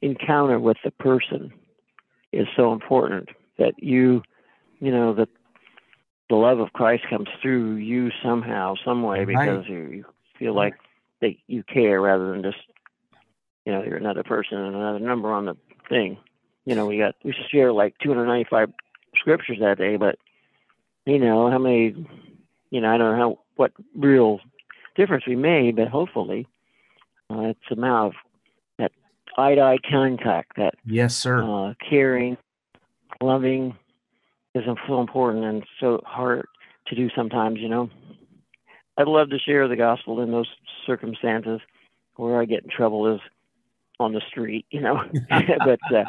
encounter 0.00 0.58
with 0.58 0.78
the 0.84 0.90
person 0.90 1.52
is 2.32 2.46
so 2.56 2.72
important 2.72 3.28
that 3.58 3.74
you 3.78 4.22
you 4.80 4.90
know 4.90 5.14
that 5.14 5.28
the 6.30 6.36
love 6.36 6.60
of 6.60 6.72
Christ 6.72 7.04
comes 7.08 7.28
through 7.40 7.76
you 7.76 8.10
somehow, 8.22 8.74
some 8.84 9.02
way, 9.02 9.24
because 9.24 9.60
right. 9.60 9.68
you, 9.68 9.88
you 9.88 10.04
feel 10.38 10.54
like 10.54 10.74
that 11.20 11.34
you 11.46 11.62
care 11.62 12.00
rather 12.00 12.32
than 12.32 12.42
just 12.42 12.58
you 13.64 13.72
know 13.72 13.82
you're 13.82 13.96
another 13.96 14.22
person 14.22 14.58
and 14.58 14.74
another 14.74 15.00
number 15.00 15.32
on 15.32 15.46
the 15.46 15.56
thing. 15.88 16.18
You 16.64 16.74
know, 16.74 16.86
we 16.86 16.98
got 16.98 17.14
we 17.24 17.34
share 17.50 17.72
like 17.72 17.94
295 18.02 18.72
scriptures 19.16 19.58
that 19.60 19.78
day, 19.78 19.96
but 19.96 20.18
you 21.08 21.18
know, 21.18 21.50
how 21.50 21.58
many, 21.58 22.06
you 22.70 22.80
know, 22.82 22.94
I 22.94 22.98
don't 22.98 23.16
know 23.16 23.16
how, 23.16 23.38
what 23.58 23.72
real 23.96 24.40
difference 24.96 25.24
we 25.26 25.36
made, 25.36 25.76
but 25.76 25.88
hopefully 25.88 26.46
uh, 27.30 27.40
it's 27.40 27.60
the 27.68 27.76
amount 27.76 28.06
of 28.06 28.12
that 28.78 28.92
eye 29.36 29.54
to 29.56 29.60
eye 29.60 29.78
contact, 29.90 30.52
that 30.56 30.74
yes, 30.86 31.16
sir, 31.16 31.42
uh, 31.42 31.74
caring, 31.88 32.36
loving 33.20 33.76
is 34.54 34.64
so 34.86 35.00
important 35.00 35.44
and 35.44 35.64
so 35.80 36.00
hard 36.06 36.46
to 36.86 36.94
do 36.94 37.10
sometimes, 37.14 37.58
you 37.60 37.68
know. 37.68 37.90
I'd 38.96 39.06
love 39.06 39.30
to 39.30 39.38
share 39.38 39.68
the 39.68 39.76
gospel 39.76 40.20
in 40.20 40.30
those 40.30 40.48
circumstances. 40.86 41.60
Where 42.16 42.40
I 42.40 42.46
get 42.46 42.64
in 42.64 42.70
trouble 42.70 43.14
is 43.14 43.20
on 44.00 44.12
the 44.12 44.20
street, 44.28 44.66
you 44.70 44.80
know. 44.80 45.04
but 45.28 45.78
uh, 45.94 46.04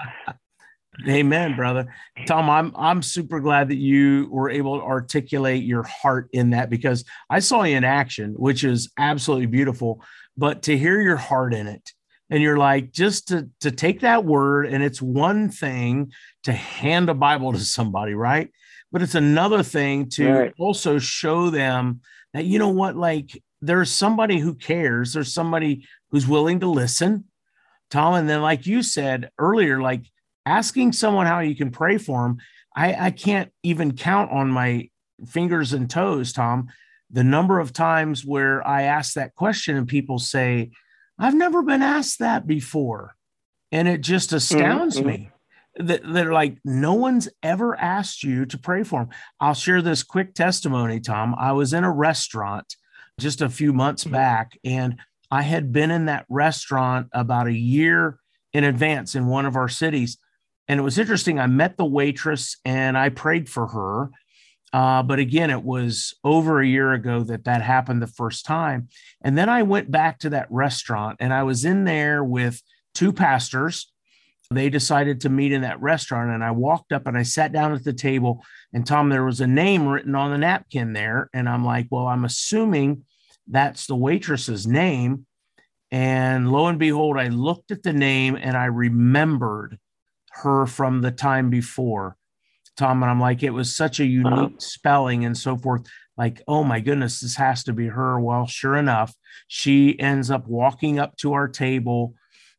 Amen, 1.08 1.56
brother. 1.56 1.94
Tom, 2.25 2.50
I'm 2.50 2.74
I'm 2.75 3.01
super 3.01 3.39
glad 3.39 3.70
that 3.70 3.77
you 3.77 4.27
were 4.32 4.50
able 4.50 4.79
to 4.79 4.86
articulate 4.86 5.63
your 5.63 5.84
heart 5.84 6.29
in 6.34 6.50
that 6.50 6.70
because 6.70 7.06
I 7.29 7.39
saw 7.39 7.63
you 7.63 7.77
in 7.77 7.84
action, 7.84 8.34
which 8.34 8.63
is 8.63 8.91
absolutely 8.98 9.46
beautiful. 9.46 10.03
But 10.38 10.63
to 10.63 10.77
hear 10.77 11.00
your 11.01 11.18
heart 11.18 11.53
in 11.53 11.68
it, 11.68 11.94
and 12.29 12.44
you're 12.44 12.58
like, 12.58 12.91
just 12.91 13.29
to 13.29 13.50
to 13.62 13.72
take 13.72 14.01
that 14.01 14.25
word, 14.25 14.65
and 14.65 14.84
it's 14.84 15.01
one 15.01 15.50
thing 15.50 16.12
to 16.44 16.51
hand 16.51 17.10
a 17.10 17.13
Bible 17.13 17.53
to 17.53 17.60
somebody, 17.60 18.13
right? 18.13 18.51
But 18.91 19.01
it's 19.01 19.15
another 19.15 19.63
thing 19.63 20.10
to 20.12 20.32
right. 20.32 20.53
also 20.60 21.00
show 21.00 21.50
them 21.50 22.01
that 22.34 22.46
you 22.46 22.60
know 22.60 22.70
what, 22.70 22.96
like 22.96 23.41
there's 23.62 23.91
somebody 23.91 24.39
who 24.39 24.53
cares, 24.53 25.13
there's 25.13 25.34
somebody 25.34 25.88
who's 26.12 26.27
willing 26.27 26.60
to 26.62 26.68
listen, 26.68 27.25
Tom. 27.89 28.15
And 28.15 28.29
then, 28.29 28.41
like 28.41 28.65
you 28.65 28.84
said 28.84 29.29
earlier, 29.38 29.82
like 29.82 30.03
asking 30.50 30.94
someone 30.94 31.27
how 31.27 31.39
you 31.39 31.56
can 31.56 31.70
pray 31.70 31.98
for 31.98 32.24
them, 32.24 32.38
I, 32.75 33.08
I 33.08 33.12
can't 33.12 33.51
even 33.63 33.96
count 33.96 34.32
on 34.32 34.50
my 34.50 34.89
fingers 35.27 35.74
and 35.74 35.89
toes, 35.89 36.34
Tom, 36.34 36.70
the 37.12 37.24
number 37.24 37.60
of 37.60 37.74
times 37.74 38.25
where 38.25 38.65
I 38.68 38.84
ask 38.84 39.13
that 39.13 39.36
question 39.36 39.77
and 39.77 39.88
people 39.88 40.20
say, 40.20 40.72
I've 41.18 41.36
never 41.36 41.62
been 41.62 41.82
asked 41.82 42.20
that 42.20 42.48
before. 42.48 43.15
And 43.72 43.88
it 43.88 44.01
just 44.01 44.34
astounds 44.34 44.98
mm-hmm. 44.98 45.08
me 45.08 45.32
that 45.75 46.01
they're 46.03 46.34
like, 46.34 46.58
no 46.65 46.94
one's 46.94 47.29
ever 47.44 47.77
asked 47.79 48.24
you 48.24 48.46
to 48.48 48.58
pray 48.58 48.84
for 48.84 49.01
them. 49.01 49.10
I'll 49.39 49.53
share 49.53 49.82
this 49.82 50.03
quick 50.03 50.34
testimony, 50.34 51.00
Tom. 51.00 51.36
I 51.38 51.51
was 51.51 51.74
in 51.74 51.84
a 51.84 51.91
restaurant 51.91 52.75
just 53.20 53.41
a 53.41 53.50
few 53.50 53.74
months 53.74 54.03
mm-hmm. 54.03 54.13
back, 54.13 54.58
and 54.63 55.00
I 55.29 55.44
had 55.44 55.72
been 55.72 55.91
in 55.91 56.06
that 56.06 56.25
restaurant 56.29 57.08
about 57.12 57.48
a 57.48 57.53
year 57.53 58.18
in 58.53 58.63
advance 58.63 59.13
in 59.13 59.27
one 59.27 59.46
of 59.46 59.56
our 59.56 59.70
cities. 59.70 60.18
And 60.69 60.79
it 60.79 60.83
was 60.83 60.99
interesting. 60.99 61.39
I 61.39 61.47
met 61.47 61.77
the 61.77 61.85
waitress 61.85 62.55
and 62.63 62.95
I 62.95 63.09
prayed 63.09 63.49
for 63.49 63.67
her. 63.67 64.11
Uh, 64.71 65.01
but 65.01 65.17
again, 65.17 65.49
it 65.49 65.63
was 65.63 66.13
over 66.23 66.61
a 66.61 66.67
year 66.67 66.93
ago 66.93 67.23
that 67.23 67.45
that 67.45 67.63
happened 67.63 68.03
the 68.03 68.07
first 68.07 68.45
time. 68.45 68.88
And 69.23 69.35
then 69.35 69.49
I 69.49 69.63
went 69.63 69.89
back 69.89 70.19
to 70.19 70.29
that 70.29 70.47
restaurant 70.51 71.17
and 71.19 71.33
I 71.33 71.41
was 71.41 71.65
in 71.65 71.85
there 71.85 72.23
with 72.23 72.61
two 72.93 73.11
pastors. 73.11 73.91
They 74.51 74.69
decided 74.69 75.21
to 75.21 75.29
meet 75.29 75.51
in 75.51 75.61
that 75.61 75.81
restaurant. 75.81 76.29
And 76.29 76.43
I 76.43 76.51
walked 76.51 76.91
up 76.91 77.07
and 77.07 77.17
I 77.17 77.23
sat 77.23 77.51
down 77.51 77.73
at 77.73 77.83
the 77.83 77.93
table. 77.93 78.43
And 78.71 78.85
Tom, 78.85 79.09
there 79.09 79.25
was 79.25 79.41
a 79.41 79.47
name 79.47 79.88
written 79.88 80.13
on 80.13 80.29
the 80.29 80.38
napkin 80.38 80.93
there. 80.93 81.31
And 81.33 81.49
I'm 81.49 81.65
like, 81.65 81.88
well, 81.89 82.05
I'm 82.05 82.25
assuming 82.25 83.05
that's 83.47 83.88
the 83.88 83.95
waitress's 83.95 84.67
name. 84.67 85.25
And 85.89 86.51
lo 86.51 86.67
and 86.67 86.77
behold, 86.77 87.17
I 87.17 87.29
looked 87.29 87.71
at 87.71 87.81
the 87.81 87.93
name 87.93 88.38
and 88.39 88.55
I 88.55 88.65
remembered 88.65 89.79
her 90.31 90.65
from 90.65 91.01
the 91.01 91.12
time 91.12 91.50
before. 91.50 92.17
Tom, 92.77 93.03
and 93.03 93.12
I'm 93.12 93.19
like, 93.19 93.43
it 93.43 93.50
was 93.50 93.75
such 93.75 94.00
a 94.00 94.05
unique 94.05 94.33
uh-huh. 94.33 94.50
spelling 94.57 95.25
and 95.25 95.38
so 95.38 95.57
forth. 95.57 95.86
Like, 96.17 96.41
oh 96.48 96.63
my 96.63 96.79
goodness, 96.79 97.19
this 97.19 97.36
has 97.36 97.63
to 97.65 97.74
be 97.74 97.88
her. 97.88 98.19
Well, 98.19 98.48
sure 98.48 98.75
enough, 98.75 99.13
she 99.48 100.00
ends 100.00 100.31
up 100.31 100.48
walking 100.48 101.00
up 101.00 101.15
to 101.17 101.33
our 101.33 101.48
table. 101.48 102.15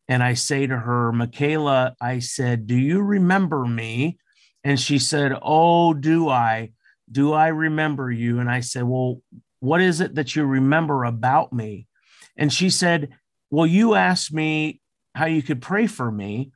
And 0.08 0.22
I 0.22 0.34
say 0.34 0.66
to 0.66 0.76
her, 0.76 1.12
Michaela, 1.12 1.94
I 2.00 2.18
said, 2.18 2.66
Do 2.66 2.76
you 2.76 3.00
remember 3.00 3.64
me? 3.64 4.18
And 4.64 4.78
she 4.78 4.98
said, 4.98 5.38
Oh, 5.40 5.94
do 5.94 6.28
I? 6.28 6.72
Do 7.10 7.32
I 7.32 7.48
remember 7.48 8.10
you? 8.10 8.40
And 8.40 8.50
I 8.50 8.60
said, 8.60 8.84
Well, 8.84 9.22
what 9.60 9.80
is 9.80 10.00
it 10.00 10.14
that 10.16 10.34
you 10.36 10.44
remember 10.44 11.04
about 11.04 11.52
me? 11.52 11.86
And 12.36 12.52
she 12.52 12.70
said, 12.70 13.10
Well, 13.50 13.66
you 13.66 13.94
asked 13.94 14.32
me 14.32 14.80
how 15.14 15.26
you 15.26 15.42
could 15.42 15.62
pray 15.62 15.86
for 15.86 16.10
me. 16.10 16.52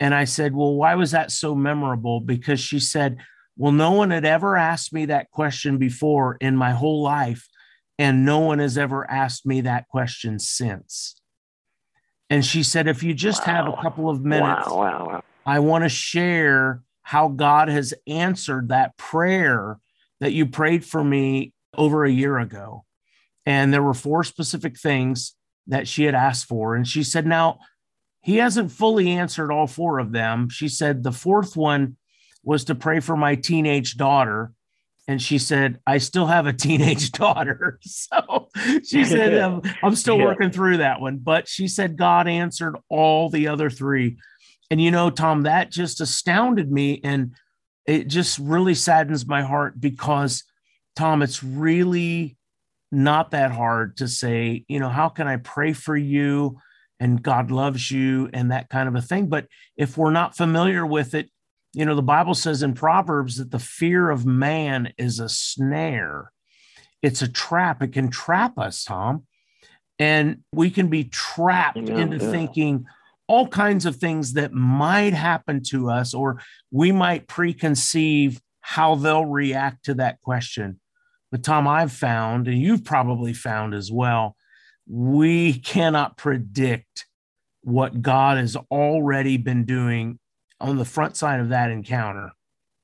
And 0.00 0.14
I 0.14 0.24
said, 0.24 0.54
Well, 0.54 0.74
why 0.74 0.94
was 0.94 1.12
that 1.12 1.30
so 1.30 1.54
memorable? 1.54 2.20
Because 2.20 2.60
she 2.60 2.80
said, 2.80 3.18
Well, 3.56 3.72
no 3.72 3.92
one 3.92 4.10
had 4.10 4.24
ever 4.24 4.56
asked 4.56 4.92
me 4.92 5.06
that 5.06 5.30
question 5.30 5.78
before 5.78 6.36
in 6.40 6.56
my 6.56 6.72
whole 6.72 7.02
life. 7.02 7.48
And 7.98 8.24
no 8.24 8.40
one 8.40 8.58
has 8.58 8.76
ever 8.76 9.08
asked 9.08 9.46
me 9.46 9.60
that 9.62 9.88
question 9.88 10.40
since. 10.40 11.20
And 12.28 12.44
she 12.44 12.62
said, 12.62 12.88
If 12.88 13.02
you 13.02 13.14
just 13.14 13.46
wow. 13.46 13.54
have 13.54 13.66
a 13.68 13.82
couple 13.82 14.10
of 14.10 14.24
minutes, 14.24 14.68
wow, 14.68 15.06
wow, 15.06 15.22
I 15.46 15.60
want 15.60 15.84
to 15.84 15.88
share 15.88 16.82
how 17.02 17.28
God 17.28 17.68
has 17.68 17.94
answered 18.06 18.70
that 18.70 18.96
prayer 18.96 19.78
that 20.20 20.32
you 20.32 20.46
prayed 20.46 20.84
for 20.84 21.04
me 21.04 21.52
over 21.76 22.04
a 22.04 22.10
year 22.10 22.38
ago. 22.38 22.84
And 23.46 23.72
there 23.72 23.82
were 23.82 23.94
four 23.94 24.24
specific 24.24 24.78
things 24.78 25.36
that 25.66 25.86
she 25.86 26.04
had 26.04 26.14
asked 26.14 26.46
for. 26.46 26.74
And 26.74 26.88
she 26.88 27.02
said, 27.02 27.26
Now, 27.26 27.58
he 28.24 28.36
hasn't 28.36 28.72
fully 28.72 29.10
answered 29.10 29.52
all 29.52 29.66
four 29.66 29.98
of 29.98 30.10
them. 30.10 30.48
She 30.48 30.66
said 30.68 31.02
the 31.02 31.12
fourth 31.12 31.56
one 31.56 31.96
was 32.42 32.64
to 32.64 32.74
pray 32.74 33.00
for 33.00 33.18
my 33.18 33.34
teenage 33.34 33.98
daughter. 33.98 34.52
And 35.06 35.20
she 35.20 35.36
said, 35.36 35.78
I 35.86 35.98
still 35.98 36.26
have 36.26 36.46
a 36.46 36.52
teenage 36.66 37.12
daughter. 37.12 37.78
So 37.86 38.48
she 38.82 39.04
said, 39.04 39.34
I'm, 39.38 39.60
I'm 39.82 39.94
still 39.94 40.16
yeah. 40.16 40.24
working 40.24 40.50
through 40.50 40.78
that 40.78 41.02
one. 41.02 41.18
But 41.18 41.48
she 41.48 41.68
said, 41.68 41.98
God 41.98 42.26
answered 42.26 42.76
all 42.88 43.28
the 43.28 43.48
other 43.48 43.68
three. 43.68 44.16
And, 44.70 44.80
you 44.80 44.90
know, 44.90 45.10
Tom, 45.10 45.42
that 45.42 45.70
just 45.70 46.00
astounded 46.00 46.72
me. 46.72 47.02
And 47.04 47.34
it 47.86 48.08
just 48.08 48.38
really 48.38 48.74
saddens 48.74 49.26
my 49.26 49.42
heart 49.42 49.78
because, 49.78 50.44
Tom, 50.96 51.20
it's 51.20 51.44
really 51.44 52.38
not 52.90 53.32
that 53.32 53.50
hard 53.50 53.98
to 53.98 54.08
say, 54.08 54.64
you 54.66 54.80
know, 54.80 54.88
how 54.88 55.10
can 55.10 55.26
I 55.26 55.36
pray 55.36 55.74
for 55.74 55.94
you? 55.94 56.58
And 57.00 57.22
God 57.22 57.50
loves 57.50 57.90
you 57.90 58.30
and 58.32 58.50
that 58.50 58.68
kind 58.68 58.88
of 58.88 58.94
a 58.94 59.02
thing. 59.02 59.26
But 59.26 59.46
if 59.76 59.96
we're 59.96 60.10
not 60.10 60.36
familiar 60.36 60.86
with 60.86 61.14
it, 61.14 61.30
you 61.72 61.84
know, 61.84 61.96
the 61.96 62.02
Bible 62.02 62.34
says 62.34 62.62
in 62.62 62.74
Proverbs 62.74 63.36
that 63.38 63.50
the 63.50 63.58
fear 63.58 64.10
of 64.10 64.24
man 64.24 64.92
is 64.96 65.18
a 65.18 65.28
snare. 65.28 66.30
It's 67.02 67.20
a 67.20 67.28
trap. 67.28 67.82
It 67.82 67.92
can 67.92 68.10
trap 68.10 68.58
us, 68.58 68.84
Tom. 68.84 69.26
And 69.98 70.42
we 70.52 70.70
can 70.70 70.88
be 70.88 71.04
trapped 71.04 71.76
yeah, 71.76 71.96
into 71.96 72.16
yeah. 72.18 72.30
thinking 72.30 72.86
all 73.26 73.48
kinds 73.48 73.86
of 73.86 73.96
things 73.96 74.34
that 74.34 74.52
might 74.52 75.14
happen 75.14 75.62
to 75.62 75.90
us, 75.90 76.14
or 76.14 76.40
we 76.70 76.92
might 76.92 77.26
preconceive 77.26 78.40
how 78.60 78.94
they'll 78.94 79.26
react 79.26 79.86
to 79.86 79.94
that 79.94 80.20
question. 80.20 80.80
But, 81.30 81.42
Tom, 81.42 81.66
I've 81.66 81.92
found, 81.92 82.48
and 82.48 82.58
you've 82.58 82.84
probably 82.84 83.32
found 83.32 83.74
as 83.74 83.90
well, 83.90 84.36
we 84.88 85.54
cannot 85.58 86.16
predict 86.16 87.06
what 87.62 88.02
God 88.02 88.36
has 88.36 88.56
already 88.70 89.36
been 89.36 89.64
doing 89.64 90.18
on 90.60 90.76
the 90.76 90.84
front 90.84 91.16
side 91.16 91.40
of 91.40 91.48
that 91.48 91.70
encounter. 91.70 92.30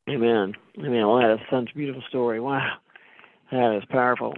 Amen. 0.09 0.55
Amen. 0.79 1.07
Well, 1.07 1.19
that 1.19 1.35
is 1.35 1.41
such 1.51 1.71
a 1.73 1.77
beautiful 1.77 2.03
story. 2.09 2.41
Wow, 2.41 2.77
that 3.53 3.77
is 3.77 3.85
powerful. 3.91 4.35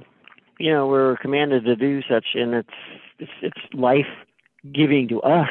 You 0.58 0.72
know, 0.72 0.86
we're 0.86 1.16
commanded 1.16 1.64
to 1.64 1.76
do 1.76 2.02
such, 2.02 2.26
and 2.34 2.54
it's 2.54 2.68
it's, 3.18 3.30
it's 3.40 3.74
life 3.74 4.06
giving 4.72 5.08
to 5.08 5.22
us. 5.22 5.48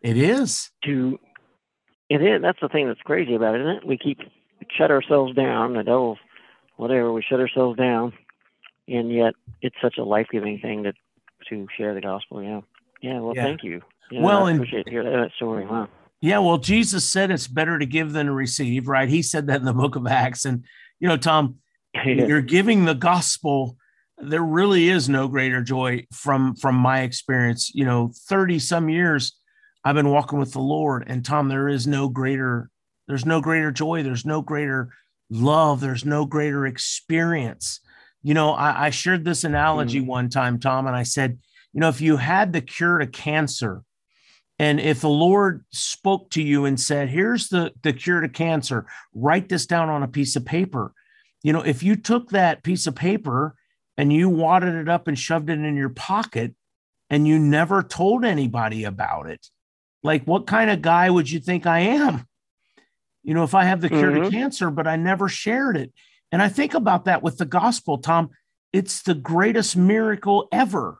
It 0.00 0.16
is. 0.16 0.70
To 0.84 1.18
it 2.08 2.22
is. 2.22 2.42
That's 2.42 2.60
the 2.60 2.68
thing 2.68 2.88
that's 2.88 3.00
crazy 3.02 3.34
about 3.34 3.54
it, 3.54 3.60
isn't 3.60 3.76
it? 3.76 3.86
We 3.86 3.98
keep 3.98 4.18
shut 4.76 4.90
ourselves 4.90 5.34
down. 5.34 5.74
The 5.74 5.84
devil, 5.84 6.18
whatever, 6.76 7.12
we 7.12 7.22
shut 7.22 7.40
ourselves 7.40 7.78
down, 7.78 8.12
and 8.88 9.12
yet 9.12 9.34
it's 9.60 9.76
such 9.80 9.96
a 9.98 10.04
life 10.04 10.26
giving 10.32 10.58
thing 10.58 10.82
to 10.84 10.92
to 11.52 11.66
share 11.76 11.94
the 11.94 12.00
gospel. 12.00 12.42
Yeah. 12.42 12.60
Yeah. 13.00 13.20
Well, 13.20 13.34
yeah. 13.34 13.44
thank 13.44 13.62
you. 13.62 13.82
Yeah, 14.10 14.22
well, 14.22 14.46
I 14.46 14.52
appreciate 14.52 14.86
and, 14.88 15.06
that 15.06 15.30
story. 15.36 15.66
Wow. 15.66 15.88
Yeah, 16.20 16.38
well, 16.38 16.58
Jesus 16.58 17.10
said 17.10 17.30
it's 17.30 17.48
better 17.48 17.78
to 17.78 17.86
give 17.86 18.12
than 18.12 18.26
to 18.26 18.32
receive, 18.32 18.86
right? 18.86 19.08
He 19.08 19.22
said 19.22 19.46
that 19.46 19.60
in 19.60 19.64
the 19.64 19.72
book 19.72 19.96
of 19.96 20.06
Acts. 20.06 20.44
And, 20.44 20.64
you 21.00 21.08
know, 21.08 21.16
Tom, 21.16 21.56
yeah. 21.94 22.26
you're 22.26 22.42
giving 22.42 22.84
the 22.84 22.94
gospel. 22.94 23.76
There 24.18 24.42
really 24.42 24.88
is 24.88 25.08
no 25.08 25.26
greater 25.26 25.62
joy 25.62 26.06
from 26.12 26.54
from 26.54 26.76
my 26.76 27.00
experience. 27.00 27.74
You 27.74 27.84
know, 27.84 28.12
30 28.28 28.58
some 28.58 28.88
years 28.88 29.32
I've 29.84 29.96
been 29.96 30.10
walking 30.10 30.38
with 30.38 30.52
the 30.52 30.60
Lord. 30.60 31.04
And 31.06 31.24
Tom, 31.24 31.48
there 31.48 31.68
is 31.68 31.86
no 31.86 32.08
greater, 32.08 32.70
there's 33.08 33.26
no 33.26 33.40
greater 33.40 33.72
joy, 33.72 34.02
there's 34.02 34.24
no 34.24 34.42
greater 34.42 34.92
love, 35.28 35.80
there's 35.80 36.04
no 36.04 36.24
greater 36.24 36.66
experience. 36.66 37.80
You 38.22 38.34
know, 38.34 38.52
I, 38.52 38.86
I 38.86 38.90
shared 38.90 39.24
this 39.24 39.44
analogy 39.44 40.00
mm. 40.00 40.06
one 40.06 40.28
time, 40.28 40.60
Tom, 40.60 40.86
and 40.86 40.96
I 40.96 41.02
said, 41.02 41.38
you 41.72 41.80
know, 41.80 41.88
if 41.88 42.00
you 42.00 42.16
had 42.16 42.52
the 42.52 42.60
cure 42.60 42.98
to 42.98 43.06
cancer, 43.06 43.82
and 44.58 44.78
if 44.78 45.00
the 45.00 45.08
Lord 45.08 45.64
spoke 45.72 46.30
to 46.30 46.42
you 46.42 46.66
and 46.66 46.78
said, 46.78 47.08
here's 47.08 47.48
the, 47.48 47.72
the 47.82 47.92
cure 47.92 48.20
to 48.20 48.28
cancer, 48.28 48.86
write 49.14 49.48
this 49.48 49.66
down 49.66 49.88
on 49.88 50.02
a 50.02 50.08
piece 50.08 50.36
of 50.36 50.44
paper. 50.44 50.92
You 51.42 51.52
know, 51.52 51.62
if 51.62 51.82
you 51.82 51.96
took 51.96 52.30
that 52.30 52.62
piece 52.62 52.86
of 52.86 52.94
paper 52.94 53.56
and 53.96 54.12
you 54.12 54.28
wadded 54.28 54.74
it 54.74 54.88
up 54.88 55.08
and 55.08 55.18
shoved 55.18 55.50
it 55.50 55.58
in 55.58 55.76
your 55.76 55.88
pocket 55.88 56.54
and 57.10 57.26
you 57.26 57.38
never 57.38 57.82
told 57.82 58.24
anybody 58.24 58.84
about 58.84 59.28
it, 59.28 59.48
like 60.04 60.24
what 60.24 60.46
kind 60.46 60.70
of 60.70 60.82
guy 60.82 61.10
would 61.10 61.28
you 61.28 61.40
think 61.40 61.66
I 61.66 61.80
am? 61.80 62.26
You 63.24 63.34
know, 63.34 63.44
if 63.44 63.54
I 63.54 63.64
have 63.64 63.80
the 63.80 63.88
cure 63.88 64.12
mm-hmm. 64.12 64.24
to 64.24 64.30
cancer, 64.30 64.70
but 64.70 64.86
I 64.86 64.96
never 64.96 65.28
shared 65.28 65.76
it. 65.76 65.92
And 66.32 66.42
I 66.42 66.48
think 66.48 66.74
about 66.74 67.04
that 67.04 67.22
with 67.22 67.38
the 67.38 67.44
gospel, 67.44 67.98
Tom. 67.98 68.30
It's 68.72 69.02
the 69.02 69.14
greatest 69.14 69.76
miracle 69.76 70.48
ever. 70.50 70.98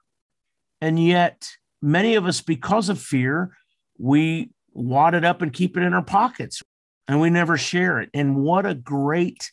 And 0.81 1.03
yet, 1.03 1.49
many 1.81 2.15
of 2.15 2.27
us, 2.27 2.43
because 2.43 2.91
of 2.91 3.01
fear, 3.01 3.57
we 3.99 4.51
wad 4.75 5.15
it 5.15 5.25
up 5.25 5.43
and 5.43 5.53
keep 5.53 5.77
it 5.77 5.83
in 5.83 5.95
our 5.95 6.05
pockets 6.05 6.63
and 7.09 7.21
we 7.21 7.31
never 7.31 7.57
share 7.57 8.01
it. 8.01 8.11
And 8.15 8.37
what 8.37 8.67
a 8.67 8.75
great 8.75 9.51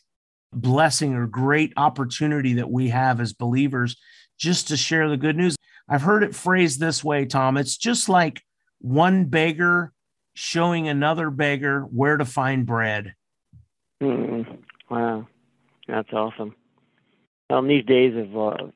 blessing 0.52 1.14
or 1.14 1.26
great 1.26 1.72
opportunity 1.76 2.54
that 2.54 2.70
we 2.70 2.88
have 2.88 3.20
as 3.20 3.32
believers 3.32 3.96
just 4.38 4.68
to 4.68 4.76
share 4.76 5.08
the 5.08 5.16
good 5.16 5.36
news. 5.36 5.56
I've 5.88 6.02
heard 6.02 6.22
it 6.22 6.34
phrased 6.34 6.80
this 6.80 7.02
way, 7.02 7.24
Tom. 7.26 7.56
It's 7.56 7.76
just 7.76 8.08
like 8.08 8.42
one 8.80 9.26
beggar 9.26 9.92
showing 10.34 10.88
another 10.88 11.30
beggar 11.30 11.82
where 11.82 12.16
to 12.16 12.24
find 12.24 12.64
bread. 12.64 13.14
Mm, 14.02 14.58
wow, 14.88 15.26
that's 15.90 16.12
awesome. 16.12 16.54
Well, 17.48 17.60
in 17.60 17.68
these 17.68 17.84
days 17.84 18.14
of 18.16 18.36
uh, 18.36 18.70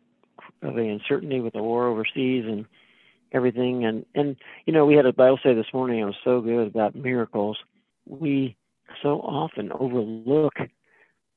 of 0.64 0.74
the 0.74 0.88
uncertainty 0.88 1.40
with 1.40 1.52
the 1.52 1.62
war 1.62 1.86
overseas 1.86 2.44
and 2.46 2.66
everything. 3.32 3.84
And 3.84 4.06
and 4.14 4.36
you 4.66 4.72
know, 4.72 4.86
we 4.86 4.94
had 4.94 5.06
a 5.06 5.12
Bible 5.12 5.38
study 5.38 5.56
this 5.56 5.72
morning. 5.74 6.00
It 6.00 6.04
was 6.04 6.14
so 6.24 6.40
good 6.40 6.66
about 6.66 6.94
miracles. 6.94 7.58
We 8.06 8.56
so 9.02 9.20
often 9.20 9.72
overlook 9.72 10.54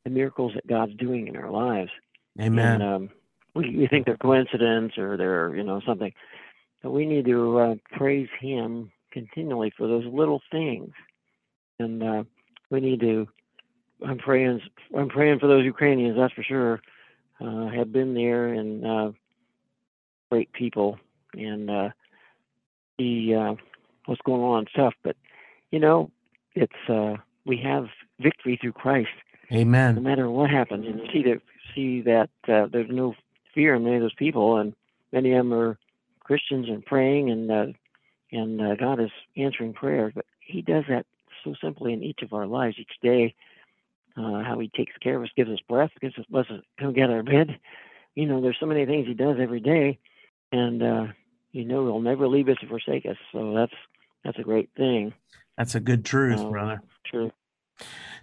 the 0.03 0.09
miracles 0.09 0.53
that 0.55 0.67
God's 0.67 0.95
doing 0.95 1.27
in 1.27 1.35
our 1.35 1.51
lives. 1.51 1.91
Amen. 2.39 2.81
And, 2.81 2.83
um, 2.83 3.09
we, 3.55 3.75
we 3.75 3.87
think 3.87 4.05
they're 4.05 4.17
coincidence 4.17 4.97
or 4.97 5.17
they're 5.17 5.55
you 5.55 5.63
know 5.63 5.81
something, 5.85 6.13
but 6.81 6.91
we 6.91 7.05
need 7.05 7.25
to 7.25 7.59
uh, 7.59 7.75
praise 7.91 8.29
Him 8.39 8.91
continually 9.11 9.73
for 9.75 9.87
those 9.87 10.05
little 10.05 10.41
things, 10.51 10.91
and 11.79 12.03
uh, 12.03 12.23
we 12.69 12.79
need 12.79 12.99
to. 13.01 13.27
I'm 14.05 14.17
praying. 14.17 14.61
I'm 14.97 15.09
praying 15.09 15.39
for 15.39 15.47
those 15.47 15.65
Ukrainians. 15.65 16.17
That's 16.17 16.33
for 16.33 16.43
sure. 16.43 16.81
Uh, 17.39 17.67
have 17.69 17.91
been 17.91 18.13
there 18.13 18.47
and 18.47 18.85
uh, 18.85 19.11
great 20.31 20.51
people 20.53 20.97
and 21.33 21.69
uh, 21.69 21.89
see 22.99 23.35
uh, 23.35 23.55
what's 24.05 24.21
going 24.21 24.41
on 24.41 24.59
and 24.59 24.69
stuff. 24.69 24.93
But 25.03 25.15
you 25.71 25.79
know, 25.79 26.11
it's 26.55 26.89
uh, 26.89 27.15
we 27.45 27.57
have 27.57 27.87
victory 28.19 28.57
through 28.59 28.73
Christ. 28.73 29.09
Amen. 29.51 29.95
No 29.95 30.01
matter 30.01 30.29
what 30.29 30.49
happens, 30.49 30.85
and 30.85 30.99
you 30.99 31.07
see 31.11 31.23
that 31.23 31.41
see 31.73 32.01
that 32.01 32.29
uh, 32.47 32.67
there's 32.71 32.89
no 32.89 33.15
fear 33.53 33.75
in 33.75 33.83
many 33.83 33.97
of 33.97 34.01
those 34.01 34.13
people, 34.13 34.57
and 34.57 34.73
many 35.11 35.31
of 35.31 35.37
them 35.37 35.53
are 35.53 35.77
Christians 36.19 36.67
and 36.69 36.85
praying, 36.85 37.29
and 37.29 37.51
uh, 37.51 37.65
and 38.31 38.61
uh, 38.61 38.75
God 38.75 38.99
is 38.99 39.11
answering 39.35 39.73
prayers. 39.73 40.13
But 40.15 40.25
He 40.39 40.61
does 40.61 40.83
that 40.89 41.05
so 41.43 41.55
simply 41.61 41.93
in 41.93 42.03
each 42.03 42.21
of 42.23 42.33
our 42.33 42.45
lives 42.45 42.77
each 42.79 42.99
day. 43.01 43.35
Uh, 44.17 44.43
how 44.43 44.57
He 44.59 44.69
takes 44.69 44.93
care 45.01 45.17
of 45.17 45.23
us, 45.23 45.29
gives 45.35 45.51
us 45.51 45.59
breath, 45.69 45.91
gives 46.01 46.17
us 46.17 46.25
lets 46.31 46.49
us 46.49 46.61
come 46.79 46.93
get 46.93 47.09
out 47.09 47.19
of 47.19 47.25
bed. 47.25 47.59
You 48.15 48.25
know, 48.25 48.41
there's 48.41 48.57
so 48.59 48.65
many 48.65 48.85
things 48.85 49.07
He 49.07 49.13
does 49.13 49.37
every 49.39 49.59
day, 49.59 49.99
and 50.51 50.81
uh, 50.81 51.07
you 51.51 51.65
know 51.65 51.85
He'll 51.85 52.01
never 52.01 52.27
leave 52.27 52.49
us 52.49 52.57
or 52.63 52.67
forsake 52.67 53.05
us. 53.05 53.17
So 53.31 53.53
that's 53.53 53.73
that's 54.23 54.39
a 54.39 54.43
great 54.43 54.69
thing. 54.75 55.13
That's 55.57 55.75
a 55.75 55.79
good 55.79 56.03
truth, 56.03 56.39
um, 56.39 56.49
brother. 56.49 56.81
True. 57.05 57.31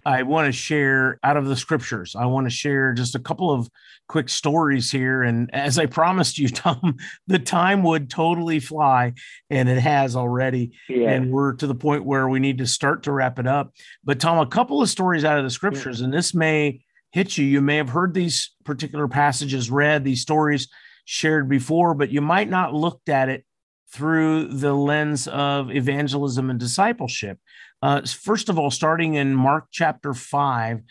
I 0.05 0.21
want 0.23 0.45
to 0.45 0.51
share 0.51 1.19
out 1.23 1.35
of 1.35 1.47
the 1.47 1.55
scriptures. 1.55 2.15
I 2.15 2.25
want 2.25 2.45
to 2.45 2.51
share 2.51 2.93
just 2.93 3.15
a 3.15 3.19
couple 3.19 3.49
of 3.49 3.69
quick 4.07 4.29
stories 4.29 4.91
here. 4.91 5.23
And 5.23 5.49
as 5.53 5.79
I 5.79 5.87
promised 5.87 6.37
you, 6.37 6.47
Tom, 6.49 6.97
the 7.27 7.39
time 7.39 7.81
would 7.83 8.09
totally 8.09 8.59
fly, 8.59 9.13
and 9.49 9.67
it 9.67 9.79
has 9.79 10.15
already. 10.15 10.73
Yeah. 10.87 11.11
And 11.11 11.31
we're 11.31 11.53
to 11.53 11.67
the 11.67 11.75
point 11.75 12.05
where 12.05 12.29
we 12.29 12.39
need 12.39 12.59
to 12.59 12.67
start 12.67 13.03
to 13.03 13.11
wrap 13.11 13.39
it 13.39 13.47
up. 13.47 13.73
But, 14.03 14.19
Tom, 14.19 14.37
a 14.37 14.45
couple 14.45 14.81
of 14.81 14.89
stories 14.89 15.25
out 15.25 15.39
of 15.39 15.43
the 15.43 15.49
scriptures, 15.49 15.99
yeah. 15.99 16.05
and 16.05 16.13
this 16.13 16.33
may 16.35 16.81
hit 17.11 17.37
you. 17.37 17.45
You 17.45 17.61
may 17.61 17.77
have 17.77 17.89
heard 17.89 18.13
these 18.13 18.51
particular 18.63 19.07
passages 19.07 19.71
read, 19.71 20.03
these 20.03 20.21
stories 20.21 20.67
shared 21.05 21.49
before, 21.49 21.93
but 21.93 22.11
you 22.11 22.21
might 22.21 22.49
not 22.49 22.73
looked 22.73 23.09
at 23.09 23.29
it 23.29 23.45
through 23.91 24.47
the 24.47 24.73
lens 24.73 25.27
of 25.27 25.71
evangelism 25.71 26.49
and 26.49 26.59
discipleship. 26.59 27.39
Uh, 27.81 28.01
first 28.01 28.49
of 28.49 28.57
all, 28.57 28.71
starting 28.71 29.15
in 29.15 29.35
Mark 29.35 29.67
chapter 29.71 30.13
5, 30.13 30.81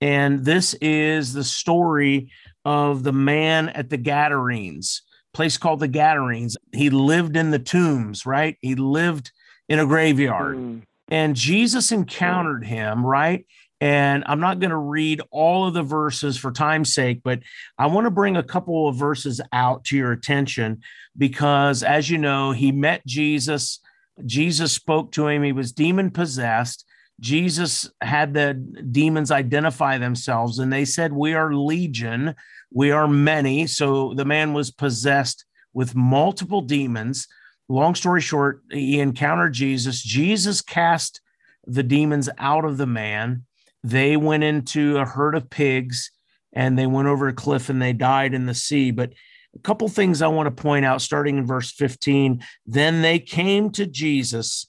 and 0.00 0.44
this 0.44 0.74
is 0.74 1.32
the 1.32 1.44
story 1.44 2.30
of 2.64 3.02
the 3.02 3.12
man 3.12 3.68
at 3.70 3.90
the 3.90 3.96
Gadarenes, 3.96 5.02
place 5.32 5.56
called 5.56 5.80
the 5.80 5.88
Gadarenes. 5.88 6.56
He 6.72 6.90
lived 6.90 7.36
in 7.36 7.50
the 7.50 7.58
tombs, 7.58 8.24
right? 8.24 8.56
He 8.60 8.74
lived 8.74 9.32
in 9.68 9.78
a 9.78 9.86
graveyard. 9.86 10.56
Mm. 10.56 10.82
And 11.08 11.36
Jesus 11.36 11.92
encountered 11.92 12.64
him, 12.64 13.04
right? 13.04 13.46
And 13.84 14.24
I'm 14.24 14.40
not 14.40 14.60
going 14.60 14.70
to 14.70 14.78
read 14.78 15.20
all 15.30 15.68
of 15.68 15.74
the 15.74 15.82
verses 15.82 16.38
for 16.38 16.50
time's 16.50 16.94
sake, 16.94 17.20
but 17.22 17.40
I 17.76 17.86
want 17.88 18.06
to 18.06 18.10
bring 18.10 18.34
a 18.34 18.42
couple 18.42 18.88
of 18.88 18.96
verses 18.96 19.42
out 19.52 19.84
to 19.84 19.96
your 19.98 20.10
attention 20.10 20.80
because, 21.18 21.82
as 21.82 22.08
you 22.08 22.16
know, 22.16 22.52
he 22.52 22.72
met 22.72 23.04
Jesus. 23.04 23.80
Jesus 24.24 24.72
spoke 24.72 25.12
to 25.12 25.28
him. 25.28 25.42
He 25.42 25.52
was 25.52 25.72
demon 25.72 26.10
possessed. 26.10 26.86
Jesus 27.20 27.90
had 28.00 28.32
the 28.32 28.54
demons 28.54 29.30
identify 29.30 29.98
themselves 29.98 30.60
and 30.60 30.72
they 30.72 30.86
said, 30.86 31.12
We 31.12 31.34
are 31.34 31.52
legion, 31.52 32.36
we 32.72 32.90
are 32.90 33.06
many. 33.06 33.66
So 33.66 34.14
the 34.14 34.24
man 34.24 34.54
was 34.54 34.70
possessed 34.70 35.44
with 35.74 35.94
multiple 35.94 36.62
demons. 36.62 37.28
Long 37.68 37.94
story 37.94 38.22
short, 38.22 38.62
he 38.70 38.98
encountered 38.98 39.52
Jesus. 39.52 40.02
Jesus 40.02 40.62
cast 40.62 41.20
the 41.66 41.82
demons 41.82 42.30
out 42.38 42.64
of 42.64 42.78
the 42.78 42.86
man 42.86 43.44
they 43.84 44.16
went 44.16 44.42
into 44.42 44.96
a 44.96 45.04
herd 45.04 45.36
of 45.36 45.50
pigs 45.50 46.10
and 46.54 46.76
they 46.78 46.86
went 46.86 47.06
over 47.06 47.28
a 47.28 47.34
cliff 47.34 47.68
and 47.68 47.80
they 47.80 47.92
died 47.92 48.32
in 48.32 48.46
the 48.46 48.54
sea. 48.54 48.90
But 48.90 49.12
a 49.54 49.58
couple 49.58 49.86
things 49.88 50.22
I 50.22 50.28
want 50.28 50.46
to 50.46 50.62
point 50.62 50.86
out 50.86 51.02
starting 51.02 51.36
in 51.36 51.46
verse 51.46 51.70
15. 51.70 52.42
Then 52.66 53.02
they 53.02 53.18
came 53.18 53.70
to 53.72 53.84
Jesus. 53.84 54.66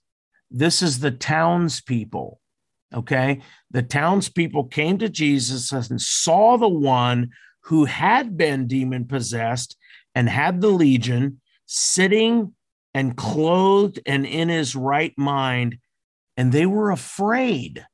This 0.51 0.81
is 0.81 0.99
the 0.99 1.11
townspeople. 1.11 2.41
Okay. 2.93 3.41
The 3.71 3.83
townspeople 3.83 4.65
came 4.65 4.97
to 4.97 5.09
Jesus 5.09 5.71
and 5.71 6.01
saw 6.01 6.57
the 6.57 6.67
one 6.67 7.29
who 7.63 7.85
had 7.85 8.35
been 8.35 8.67
demon 8.67 9.05
possessed 9.05 9.77
and 10.13 10.27
had 10.27 10.59
the 10.59 10.67
legion 10.67 11.39
sitting 11.65 12.53
and 12.93 13.15
clothed 13.15 14.01
and 14.05 14.25
in 14.25 14.49
his 14.49 14.75
right 14.75 15.13
mind. 15.17 15.77
And 16.35 16.51
they 16.51 16.65
were 16.65 16.91
afraid. 16.91 17.85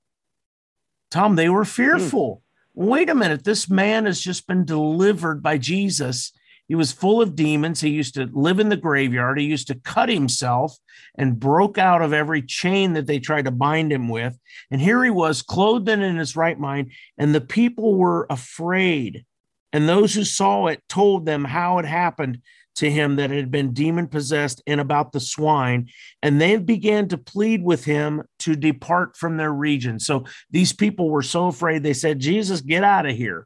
Tom, 1.12 1.36
they 1.36 1.50
were 1.50 1.66
fearful. 1.66 2.42
Mm. 2.78 2.88
Wait 2.88 3.10
a 3.10 3.16
minute, 3.16 3.44
this 3.44 3.70
man 3.70 4.06
has 4.06 4.20
just 4.20 4.48
been 4.48 4.66
delivered 4.66 5.44
by 5.44 5.58
Jesus. 5.58 6.32
He 6.68 6.76
was 6.76 6.94
full 6.94 7.22
of 7.22 7.36
demons. 7.36 7.82
He 7.82 7.90
used 7.90 8.14
to 8.14 8.30
live 8.32 8.58
in 8.58 8.70
the 8.70 8.78
graveyard. 8.78 9.38
He 9.38 9.46
used 9.46 9.68
to 9.68 9.76
cut 9.76 10.08
himself 10.08 10.78
and 11.16 11.38
broke 11.38 11.78
out 11.78 12.02
of 12.02 12.14
every 12.14 12.42
chain 12.42 12.94
that 12.94 13.08
they 13.08 13.20
tried 13.20 13.44
to 13.44 13.52
bind 13.52 13.92
him 13.92 14.08
with. 14.08 14.40
And 14.72 14.80
here 14.80 15.04
he 15.04 15.10
was, 15.10 15.42
clothed 15.42 15.90
and 15.90 16.02
in 16.02 16.16
his 16.16 16.38
right 16.38 16.58
mind, 16.58 16.94
and 17.18 17.36
the 17.36 17.42
people 17.42 17.96
were 17.96 18.26
afraid. 18.30 19.26
And 19.74 19.88
those 19.88 20.14
who 20.14 20.24
saw 20.24 20.68
it 20.68 20.82
told 20.88 21.26
them 21.26 21.44
how 21.44 21.80
it 21.80 21.86
happened 21.86 22.42
to 22.82 22.90
him 22.90 23.16
that 23.18 23.30
had 23.30 23.52
been 23.52 23.74
demon 23.74 24.08
possessed 24.08 24.60
and 24.66 24.82
about 24.82 25.12
the 25.12 25.20
swine. 25.20 25.88
And 26.24 26.42
they 26.42 26.58
began 26.58 27.08
to 27.10 27.18
plead 27.18 27.64
with 27.64 27.86
him 27.86 28.24
to 28.40 28.56
depart 28.56 29.16
from 29.16 29.38
their 29.38 29.54
region. 29.54 30.00
So 30.00 30.26
these 30.50 30.74
people 30.74 31.12
were 31.12 31.22
so 31.22 31.46
afraid, 31.46 31.84
they 31.84 31.94
said, 31.94 32.18
Jesus, 32.18 32.60
get 32.62 32.84
out 32.84 33.06
of 33.06 33.16
here. 33.16 33.46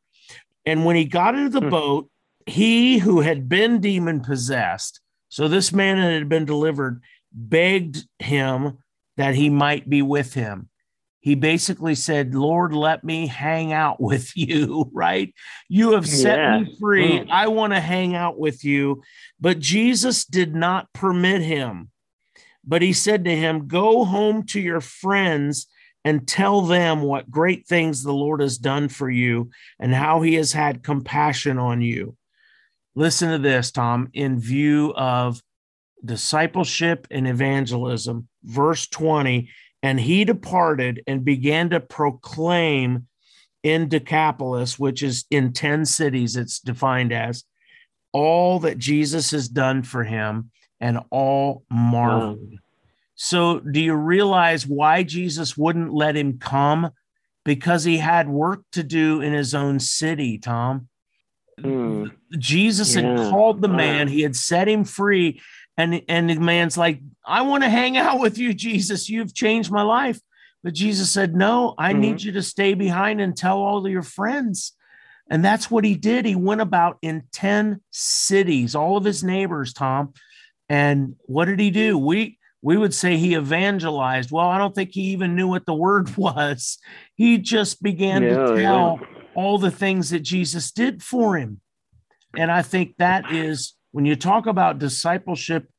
And 0.66 0.86
when 0.86 0.96
he 0.96 1.04
got 1.04 1.36
into 1.36 1.50
the 1.50 1.66
hmm. 1.66 1.70
boat, 1.70 2.10
he 2.46 2.98
who 2.98 3.20
had 3.20 3.50
been 3.50 3.82
demon 3.82 4.22
possessed, 4.22 5.02
so 5.28 5.50
this 5.50 5.74
man 5.74 5.98
that 5.98 6.14
had 6.14 6.30
been 6.30 6.46
delivered, 6.46 7.02
begged 7.34 8.08
him 8.20 8.78
that 9.18 9.36
he 9.36 9.50
might 9.50 9.90
be 9.90 10.02
with 10.02 10.34
him. 10.34 10.70
He 11.26 11.34
basically 11.34 11.96
said, 11.96 12.36
Lord, 12.36 12.72
let 12.72 13.04
me 13.04 13.26
hang 13.26 13.74
out 13.74 14.00
with 14.00 14.32
you, 14.38 14.92
right? 14.94 15.34
You 15.68 15.94
have 15.94 16.08
set 16.08 16.38
yeah. 16.38 16.60
me 16.60 16.78
free. 16.80 17.20
Mm. 17.22 17.32
I 17.32 17.48
want 17.48 17.74
to 17.74 17.80
hang 17.80 18.14
out 18.14 18.38
with 18.38 18.64
you. 18.64 19.02
But 19.40 19.58
Jesus 19.58 20.26
did 20.26 20.54
not 20.54 20.94
permit 20.94 21.42
him. 21.42 21.90
But 22.64 22.84
he 22.84 22.94
said 22.94 23.26
to 23.26 23.36
him, 23.36 23.68
Go 23.68 24.06
home 24.06 24.46
to 24.48 24.62
your 24.62 24.82
friends 24.82 25.66
and 26.04 26.28
tell 26.28 26.62
them 26.62 27.02
what 27.02 27.32
great 27.32 27.66
things 27.66 28.04
the 28.04 28.14
Lord 28.14 28.40
has 28.40 28.60
done 28.60 28.88
for 28.88 29.10
you 29.10 29.50
and 29.80 29.96
how 29.96 30.22
he 30.22 30.36
has 30.36 30.54
had 30.54 30.84
compassion 30.84 31.58
on 31.58 31.82
you. 31.82 32.16
Listen 32.94 33.32
to 33.32 33.40
this, 33.40 33.72
Tom, 33.72 34.10
in 34.14 34.40
view 34.40 34.94
of 34.96 35.42
discipleship 36.06 37.08
and 37.10 37.28
evangelism, 37.28 38.28
verse 38.44 38.86
20 38.88 39.50
and 39.86 40.00
he 40.00 40.26
departed 40.26 41.04
and 41.06 41.24
began 41.24 41.70
to 41.70 41.80
proclaim 41.80 43.06
in 43.62 43.88
Decapolis, 43.88 44.80
which 44.80 45.04
is 45.04 45.26
in 45.30 45.54
10 45.54 45.86
cities, 45.86 46.36
it's 46.36 46.60
defined 46.60 47.14
as, 47.14 47.44
all 48.12 48.60
that 48.62 48.80
Jesus 48.80 49.30
has 49.30 49.48
done 49.48 49.84
for 49.84 50.04
him, 50.04 50.50
and 50.80 51.02
all 51.12 51.66
marveled. 51.70 52.54
Wow. 52.54 52.58
So, 53.14 53.60
do 53.60 53.80
you 53.80 53.94
realize 53.94 54.66
why 54.66 55.04
Jesus 55.04 55.56
wouldn't 55.56 55.94
let 55.94 56.18
him 56.18 56.40
come? 56.40 56.90
Because 57.44 57.84
he 57.84 57.98
had 57.98 58.28
work 58.28 58.64
to 58.72 58.82
do 58.82 59.22
in 59.22 59.34
his 59.34 59.54
own 59.54 59.80
city, 59.80 60.40
Tom. 60.40 60.90
Mm. 61.62 62.12
Jesus 62.40 62.96
yeah. 62.96 63.02
had 63.04 63.30
called 63.30 63.62
the 63.62 63.68
man, 63.68 64.08
he 64.08 64.24
had 64.24 64.36
set 64.36 64.68
him 64.68 64.84
free, 64.84 65.40
and 65.78 66.02
and 66.08 66.30
the 66.30 66.40
man's 66.40 66.78
like 66.78 67.02
i 67.26 67.42
want 67.42 67.64
to 67.64 67.70
hang 67.70 67.98
out 67.98 68.20
with 68.20 68.38
you 68.38 68.54
jesus. 68.54 69.10
You've 69.10 69.34
changed 69.34 69.72
my 69.72 69.82
life. 69.82 70.20
But 70.64 70.74
jesus 70.74 71.12
said 71.12 71.36
no 71.36 71.76
i 71.78 71.92
mm-hmm. 71.92 72.02
need 72.02 72.24
you 72.24 72.32
to 72.34 72.42
stay 72.42 72.74
behind 72.74 73.22
and 73.22 73.36
tell 73.36 73.58
all 73.58 73.86
of 73.86 73.92
your 73.92 74.04
friends. 74.04 74.74
And 75.28 75.44
that's 75.44 75.72
what 75.72 75.84
he 75.84 75.96
did. 75.96 76.24
He 76.26 76.36
went 76.36 76.62
about 76.62 77.00
in 77.02 77.24
10 77.32 77.82
cities 77.92 78.76
all 78.76 78.98
of 78.98 79.04
his 79.04 79.24
neighbors 79.24 79.74
tom. 79.74 80.14
And 80.70 81.16
what 81.26 81.46
did 81.46 81.60
he 81.60 81.70
do? 81.70 81.98
We 81.98 82.40
we 82.62 82.78
would 82.78 82.96
say 82.96 83.18
he 83.18 83.36
evangelized. 83.36 84.32
Well 84.32 84.48
i 84.48 84.58
don't 84.58 84.74
think 84.74 84.92
he 84.94 85.02
even 85.12 85.36
knew 85.36 85.48
what 85.48 85.66
the 85.66 85.74
word 85.76 86.16
was. 86.18 86.80
He 87.16 87.38
just 87.38 87.84
began 87.84 88.24
yeah, 88.24 88.30
to 88.30 88.48
tell 88.56 89.00
yeah. 89.02 89.08
all 89.36 89.58
the 89.58 89.72
things 89.72 90.10
that 90.12 90.22
jesus 90.22 90.72
did 90.72 91.04
for 91.04 91.38
him. 91.38 91.62
And 92.36 92.52
i 92.52 92.64
think 92.64 92.96
that 92.98 93.32
is 93.32 93.76
when 93.96 94.04
you 94.04 94.18
talk 94.18 94.46
about 94.46 94.78
discipleship 94.78 95.70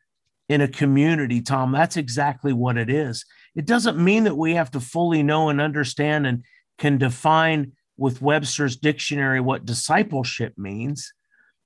in 0.48 0.62
a 0.62 0.68
community, 0.68 1.42
Tom, 1.42 1.70
that's 1.70 1.98
exactly 1.98 2.54
what 2.54 2.78
it 2.78 2.88
is. 2.88 3.26
It 3.54 3.66
doesn't 3.66 4.02
mean 4.02 4.24
that 4.24 4.38
we 4.38 4.54
have 4.54 4.70
to 4.70 4.80
fully 4.80 5.22
know 5.22 5.50
and 5.50 5.60
understand 5.60 6.26
and 6.26 6.42
can 6.78 6.96
define 6.96 7.72
with 7.98 8.22
Webster's 8.22 8.78
dictionary 8.78 9.38
what 9.38 9.66
discipleship 9.66 10.54
means. 10.56 11.12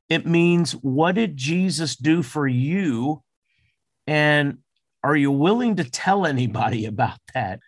It 0.08 0.26
means 0.26 0.72
what 0.72 1.14
did 1.14 1.36
Jesus 1.36 1.94
do 1.94 2.20
for 2.20 2.48
you? 2.48 3.22
And 4.08 4.58
are 5.04 5.14
you 5.14 5.30
willing 5.30 5.76
to 5.76 5.84
tell 5.84 6.26
anybody 6.26 6.84
about 6.86 7.20
that? 7.32 7.60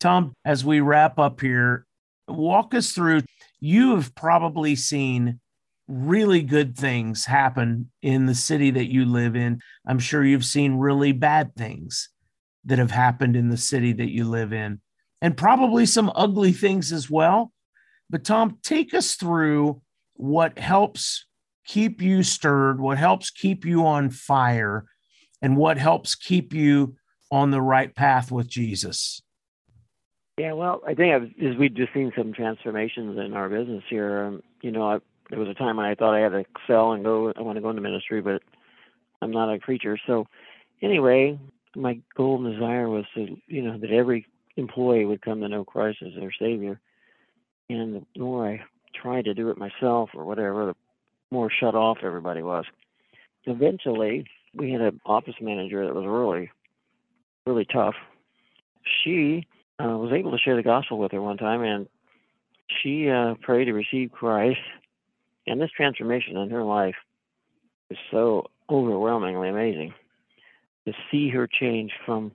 Tom, 0.00 0.32
as 0.46 0.64
we 0.64 0.80
wrap 0.80 1.18
up 1.18 1.42
here, 1.42 1.84
walk 2.26 2.72
us 2.72 2.92
through. 2.92 3.20
You 3.60 3.96
have 3.96 4.14
probably 4.14 4.76
seen 4.76 5.40
really 5.86 6.42
good 6.42 6.76
things 6.76 7.26
happen 7.26 7.90
in 8.02 8.26
the 8.26 8.34
city 8.34 8.70
that 8.70 8.90
you 8.90 9.04
live 9.04 9.36
in. 9.36 9.60
I'm 9.86 9.98
sure 9.98 10.24
you've 10.24 10.44
seen 10.44 10.76
really 10.76 11.12
bad 11.12 11.54
things 11.54 12.08
that 12.64 12.78
have 12.78 12.90
happened 12.90 13.36
in 13.36 13.50
the 13.50 13.56
city 13.56 13.92
that 13.92 14.10
you 14.10 14.24
live 14.24 14.52
in, 14.52 14.80
and 15.20 15.36
probably 15.36 15.84
some 15.84 16.10
ugly 16.14 16.52
things 16.52 16.92
as 16.92 17.10
well. 17.10 17.52
But, 18.08 18.24
Tom, 18.24 18.58
take 18.62 18.94
us 18.94 19.14
through 19.14 19.82
what 20.14 20.58
helps 20.58 21.26
keep 21.66 22.00
you 22.00 22.22
stirred, 22.22 22.80
what 22.80 22.98
helps 22.98 23.30
keep 23.30 23.64
you 23.64 23.86
on 23.86 24.10
fire, 24.10 24.84
and 25.42 25.56
what 25.56 25.76
helps 25.76 26.14
keep 26.14 26.54
you 26.54 26.96
on 27.30 27.50
the 27.50 27.60
right 27.60 27.94
path 27.94 28.30
with 28.30 28.48
Jesus. 28.48 29.20
Yeah, 30.38 30.52
well, 30.52 30.82
I 30.86 30.94
think 30.94 31.14
I've, 31.14 31.30
as 31.44 31.56
we've 31.56 31.74
just 31.74 31.92
seen 31.92 32.12
some 32.16 32.32
transformations 32.32 33.18
in 33.18 33.34
our 33.34 33.48
business 33.48 33.84
here. 33.88 34.24
Um, 34.24 34.42
you 34.62 34.72
know, 34.72 34.88
I've, 34.88 35.02
there 35.34 35.44
was 35.44 35.48
a 35.48 35.58
time 35.58 35.78
when 35.78 35.86
I 35.86 35.96
thought 35.96 36.14
I 36.14 36.20
had 36.20 36.28
to 36.28 36.38
excel 36.38 36.92
and 36.92 37.02
go. 37.02 37.32
I 37.36 37.42
want 37.42 37.56
to 37.56 37.60
go 37.60 37.70
into 37.70 37.82
ministry, 37.82 38.20
but 38.22 38.40
I'm 39.20 39.32
not 39.32 39.52
a 39.52 39.58
preacher. 39.58 39.98
So 40.06 40.28
anyway, 40.80 41.36
my 41.74 41.98
goal 42.16 42.36
and 42.44 42.54
desire 42.54 42.88
was 42.88 43.04
to, 43.16 43.36
you 43.48 43.62
know, 43.62 43.76
that 43.78 43.90
every 43.90 44.26
employee 44.56 45.06
would 45.06 45.22
come 45.22 45.40
to 45.40 45.48
know 45.48 45.64
Christ 45.64 45.98
as 46.06 46.12
their 46.14 46.30
Savior. 46.38 46.78
And 47.68 48.06
the 48.14 48.20
more 48.20 48.46
I 48.46 48.62
tried 48.94 49.24
to 49.24 49.34
do 49.34 49.50
it 49.50 49.58
myself 49.58 50.10
or 50.14 50.24
whatever, 50.24 50.66
the 50.66 50.74
more 51.32 51.50
shut 51.50 51.74
off 51.74 51.98
everybody 52.04 52.42
was. 52.42 52.64
Eventually, 53.44 54.26
we 54.54 54.70
had 54.70 54.82
an 54.82 55.00
office 55.04 55.34
manager 55.40 55.84
that 55.84 55.96
was 55.96 56.06
really, 56.06 56.48
really 57.44 57.64
tough. 57.64 57.96
She 59.02 59.48
uh, 59.80 59.98
was 59.98 60.12
able 60.12 60.30
to 60.30 60.38
share 60.38 60.54
the 60.54 60.62
gospel 60.62 60.98
with 60.98 61.10
her 61.10 61.20
one 61.20 61.38
time, 61.38 61.64
and 61.64 61.88
she 62.68 63.10
uh, 63.10 63.34
prayed 63.42 63.64
to 63.64 63.72
receive 63.72 64.12
Christ 64.12 64.60
and 65.46 65.60
this 65.60 65.70
transformation 65.76 66.36
in 66.36 66.50
her 66.50 66.62
life 66.62 66.96
is 67.90 67.98
so 68.10 68.46
overwhelmingly 68.70 69.48
amazing. 69.48 69.94
To 70.86 70.92
see 71.10 71.30
her 71.30 71.46
change 71.46 71.92
from 72.04 72.32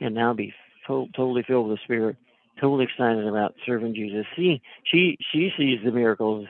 and 0.00 0.14
now 0.14 0.32
be 0.34 0.52
to- 0.86 1.08
totally 1.14 1.44
filled 1.44 1.68
with 1.68 1.78
the 1.78 1.84
Spirit, 1.84 2.16
totally 2.60 2.84
excited 2.84 3.26
about 3.26 3.54
serving 3.64 3.94
Jesus. 3.94 4.26
See, 4.36 4.60
she 4.84 5.16
she 5.32 5.52
sees 5.56 5.78
the 5.84 5.92
miracles 5.92 6.48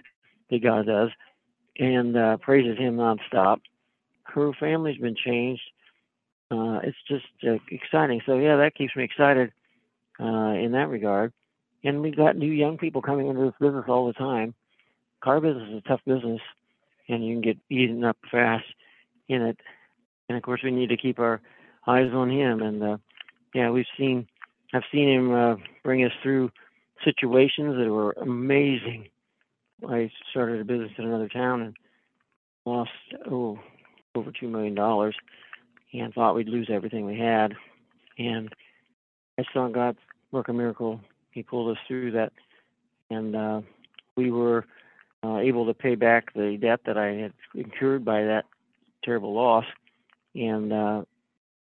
that 0.50 0.62
God 0.62 0.86
does 0.86 1.10
and 1.78 2.16
uh, 2.16 2.36
praises 2.38 2.78
Him 2.78 2.96
nonstop. 2.96 3.58
Her 4.22 4.52
family's 4.58 4.98
been 4.98 5.16
changed. 5.16 5.62
Uh, 6.50 6.80
it's 6.82 6.96
just 7.06 7.26
uh, 7.46 7.58
exciting. 7.70 8.22
So 8.24 8.38
yeah, 8.38 8.56
that 8.56 8.74
keeps 8.74 8.96
me 8.96 9.04
excited 9.04 9.52
uh, 10.18 10.54
in 10.54 10.72
that 10.72 10.88
regard. 10.88 11.32
And 11.84 12.00
we've 12.00 12.16
got 12.16 12.36
new 12.36 12.50
young 12.50 12.78
people 12.78 13.02
coming 13.02 13.28
into 13.28 13.42
this 13.42 13.54
business 13.60 13.84
all 13.86 14.06
the 14.06 14.14
time 14.14 14.54
car 15.22 15.40
business 15.40 15.68
is 15.70 15.82
a 15.84 15.88
tough 15.88 16.00
business, 16.06 16.40
and 17.08 17.24
you 17.24 17.34
can 17.34 17.42
get 17.42 17.58
eaten 17.70 18.04
up 18.04 18.16
fast 18.30 18.64
in 19.28 19.42
it. 19.42 19.58
And 20.28 20.36
of 20.36 20.42
course, 20.42 20.60
we 20.62 20.70
need 20.70 20.90
to 20.90 20.96
keep 20.96 21.18
our 21.18 21.40
eyes 21.86 22.10
on 22.12 22.30
him. 22.30 22.62
And 22.62 22.82
uh, 22.82 22.96
yeah, 23.54 23.70
we've 23.70 23.86
seen, 23.96 24.26
I've 24.72 24.82
seen 24.92 25.08
him 25.08 25.32
uh, 25.32 25.56
bring 25.82 26.04
us 26.04 26.12
through 26.22 26.50
situations 27.04 27.76
that 27.76 27.90
were 27.90 28.12
amazing. 28.12 29.08
I 29.88 30.10
started 30.30 30.60
a 30.60 30.64
business 30.64 30.92
in 30.98 31.04
another 31.04 31.28
town 31.28 31.62
and 31.62 31.76
lost 32.64 32.90
oh 33.30 33.58
over 34.14 34.32
two 34.32 34.48
million 34.48 34.74
dollars, 34.74 35.14
and 35.92 36.12
thought 36.12 36.34
we'd 36.34 36.48
lose 36.48 36.68
everything 36.70 37.06
we 37.06 37.18
had. 37.18 37.54
And 38.18 38.52
I 39.38 39.44
saw 39.52 39.68
God 39.68 39.96
work 40.32 40.48
a 40.48 40.52
miracle. 40.52 41.00
He 41.30 41.42
pulled 41.42 41.70
us 41.70 41.82
through 41.86 42.10
that, 42.12 42.32
and 43.10 43.36
uh, 43.36 43.60
we 44.16 44.32
were 44.32 44.66
uh, 45.24 45.38
able 45.38 45.66
to 45.66 45.74
pay 45.74 45.94
back 45.94 46.32
the 46.34 46.56
debt 46.60 46.80
that 46.86 46.96
I 46.96 47.08
had 47.08 47.32
incurred 47.54 48.04
by 48.04 48.22
that 48.24 48.44
terrible 49.02 49.34
loss. 49.34 49.64
And 50.34 50.72
uh, 50.72 51.02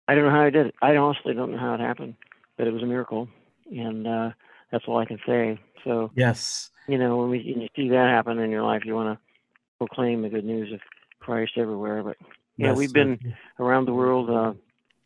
I 0.07 0.15
don't 0.15 0.25
know 0.25 0.31
how 0.31 0.43
I 0.43 0.51
did 0.51 0.67
it. 0.67 0.75
I 0.83 0.97
honestly 0.97 1.35
don't 1.35 1.53
know 1.53 1.59
how 1.59 1.75
it 1.75 1.81
happened, 1.81 2.15
but 2.57 2.67
it 2.67 2.73
was 2.73 2.83
a 2.83 2.87
miracle, 2.87 3.29
and 3.71 4.07
uh, 4.07 4.31
that's 4.71 4.85
all 4.87 4.99
I 4.99 5.05
can 5.05 5.21
say. 5.27 5.59
So 5.85 6.11
yes, 6.15 6.71
you 6.89 6.99
know, 6.99 7.19
when, 7.19 7.31
we, 7.31 7.53
when 7.53 7.63
you 7.63 7.69
see 7.77 7.89
that 7.91 8.09
happen 8.09 8.39
in 8.39 8.51
your 8.51 8.63
life, 8.63 8.83
you 8.85 8.95
want 8.95 9.19
to 9.19 9.25
proclaim 9.79 10.23
the 10.23 10.29
good 10.29 10.45
news 10.45 10.73
of 10.73 10.81
Christ 11.21 11.53
everywhere. 11.57 12.03
But 12.03 12.17
yeah, 12.57 12.69
yes. 12.69 12.77
we've 12.77 12.93
been 12.93 13.35
around 13.59 13.87
the 13.87 13.95
world 13.95 14.31
uh, 14.31 14.55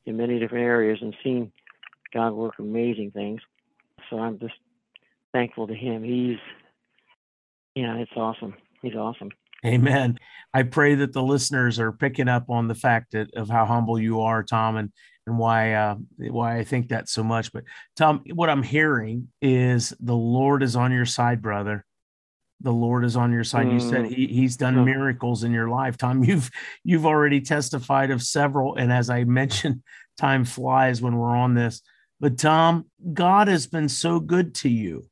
in 0.07 0.17
many 0.17 0.39
different 0.39 0.65
areas 0.65 0.99
and 1.03 1.15
seen 1.23 1.53
God 2.13 2.33
work 2.33 2.55
amazing 2.59 3.11
things. 3.11 3.41
So 4.09 4.19
I'm 4.19 4.39
just 4.39 4.55
thankful 5.33 5.67
to 5.67 5.75
Him. 5.75 6.03
He's 6.03 6.39
yeah, 7.75 7.97
it's 7.97 8.13
awesome. 8.17 8.55
He's 8.83 8.95
awesome. 8.95 9.31
Amen. 9.65 10.19
I 10.53 10.65
pray 10.65 10.97
that 10.97 11.13
the 11.13 11.23
listeners 11.23 11.79
are 11.79 11.93
picking 11.93 12.29
up 12.29 12.51
on 12.51 12.69
the 12.69 12.75
fact 12.75 13.13
that, 13.13 13.33
of 13.35 13.49
how 13.49 13.65
humble 13.65 13.99
you 13.99 14.21
are, 14.21 14.43
Tom, 14.43 14.77
and 14.77 14.91
and 15.27 15.39
why 15.39 15.75
uh, 15.75 15.97
why 16.17 16.59
I 16.59 16.65
think 16.65 16.89
that 16.89 17.09
so 17.09 17.23
much. 17.23 17.53
But 17.53 17.65
Tom, 17.97 18.23
what 18.35 18.51
I'm 18.51 18.63
hearing 18.63 19.29
is 19.41 19.95
the 20.01 20.17
Lord 20.17 20.63
is 20.63 20.77
on 20.77 20.93
your 20.93 21.07
side, 21.07 21.41
brother. 21.41 21.85
The 22.61 22.73
Lord 22.73 23.05
is 23.05 23.17
on 23.17 23.33
your 23.33 23.45
side. 23.45 23.67
Mm. 23.67 23.73
You 23.73 23.81
said 23.81 24.01
mm. 24.03 24.15
he, 24.15 24.27
He's 24.27 24.57
done 24.57 24.77
mm. 24.77 24.85
miracles 24.85 25.45
in 25.45 25.53
your 25.53 25.69
life, 25.69 25.97
Tom. 25.97 26.25
You've 26.25 26.51
you've 26.85 27.07
already 27.07 27.41
testified 27.41 28.11
of 28.11 28.23
several, 28.23 28.75
and 28.77 28.93
as 28.93 29.11
I 29.11 29.25
mentioned, 29.25 29.83
time 30.19 30.45
flies 30.45 31.01
when 31.01 31.17
we're 31.17 31.37
on 31.37 31.55
this. 31.55 31.83
But 32.21 32.39
Tom, 32.39 32.87
God 33.13 33.49
has 33.49 33.67
been 33.67 33.89
so 33.89 34.21
good 34.21 34.55
to 34.57 34.69
you, 34.69 35.07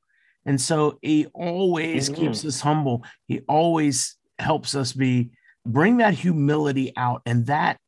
and 0.47 0.61
so 0.61 0.99
He 1.03 1.27
always 1.35 2.11
mm. 2.11 2.17
keeps 2.17 2.45
us 2.45 2.61
humble. 2.61 3.05
He 3.29 3.41
always 3.49 4.17
helps 4.39 4.75
us 4.75 4.93
be 4.93 5.31
bring 5.67 5.99
that 5.99 6.15
humility 6.15 6.93
out 6.97 7.23
and 7.27 7.47
that 7.47 7.79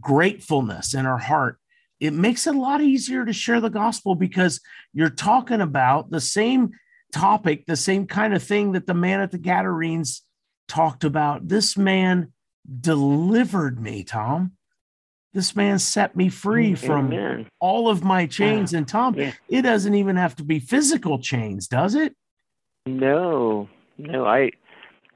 gratefulness 0.00 0.94
in 0.94 1.06
our 1.06 1.18
heart 1.18 1.58
it 2.02 2.12
makes 2.12 2.48
it 2.48 2.56
a 2.56 2.58
lot 2.58 2.80
easier 2.80 3.24
to 3.24 3.32
share 3.32 3.60
the 3.60 3.70
gospel 3.70 4.16
because 4.16 4.60
you're 4.92 5.08
talking 5.08 5.60
about 5.60 6.10
the 6.10 6.20
same 6.20 6.72
topic, 7.12 7.64
the 7.66 7.76
same 7.76 8.08
kind 8.08 8.34
of 8.34 8.42
thing 8.42 8.72
that 8.72 8.88
the 8.88 8.94
man 8.94 9.20
at 9.20 9.30
the 9.30 9.38
Gadarenes 9.38 10.22
talked 10.66 11.04
about. 11.04 11.46
This 11.46 11.76
man 11.76 12.32
delivered 12.80 13.80
me, 13.80 14.02
Tom. 14.02 14.54
This 15.34 15.56
man 15.56 15.78
set 15.78 16.14
me 16.14 16.28
free 16.28 16.74
from 16.74 17.06
Amen. 17.06 17.48
all 17.58 17.88
of 17.88 18.04
my 18.04 18.26
chains. 18.26 18.74
And 18.74 18.86
Tom, 18.86 19.14
yeah. 19.14 19.32
it 19.48 19.62
doesn't 19.62 19.94
even 19.94 20.16
have 20.16 20.36
to 20.36 20.44
be 20.44 20.58
physical 20.58 21.18
chains, 21.18 21.66
does 21.68 21.94
it? 21.94 22.14
No, 22.84 23.68
no. 23.96 24.26
I 24.26 24.50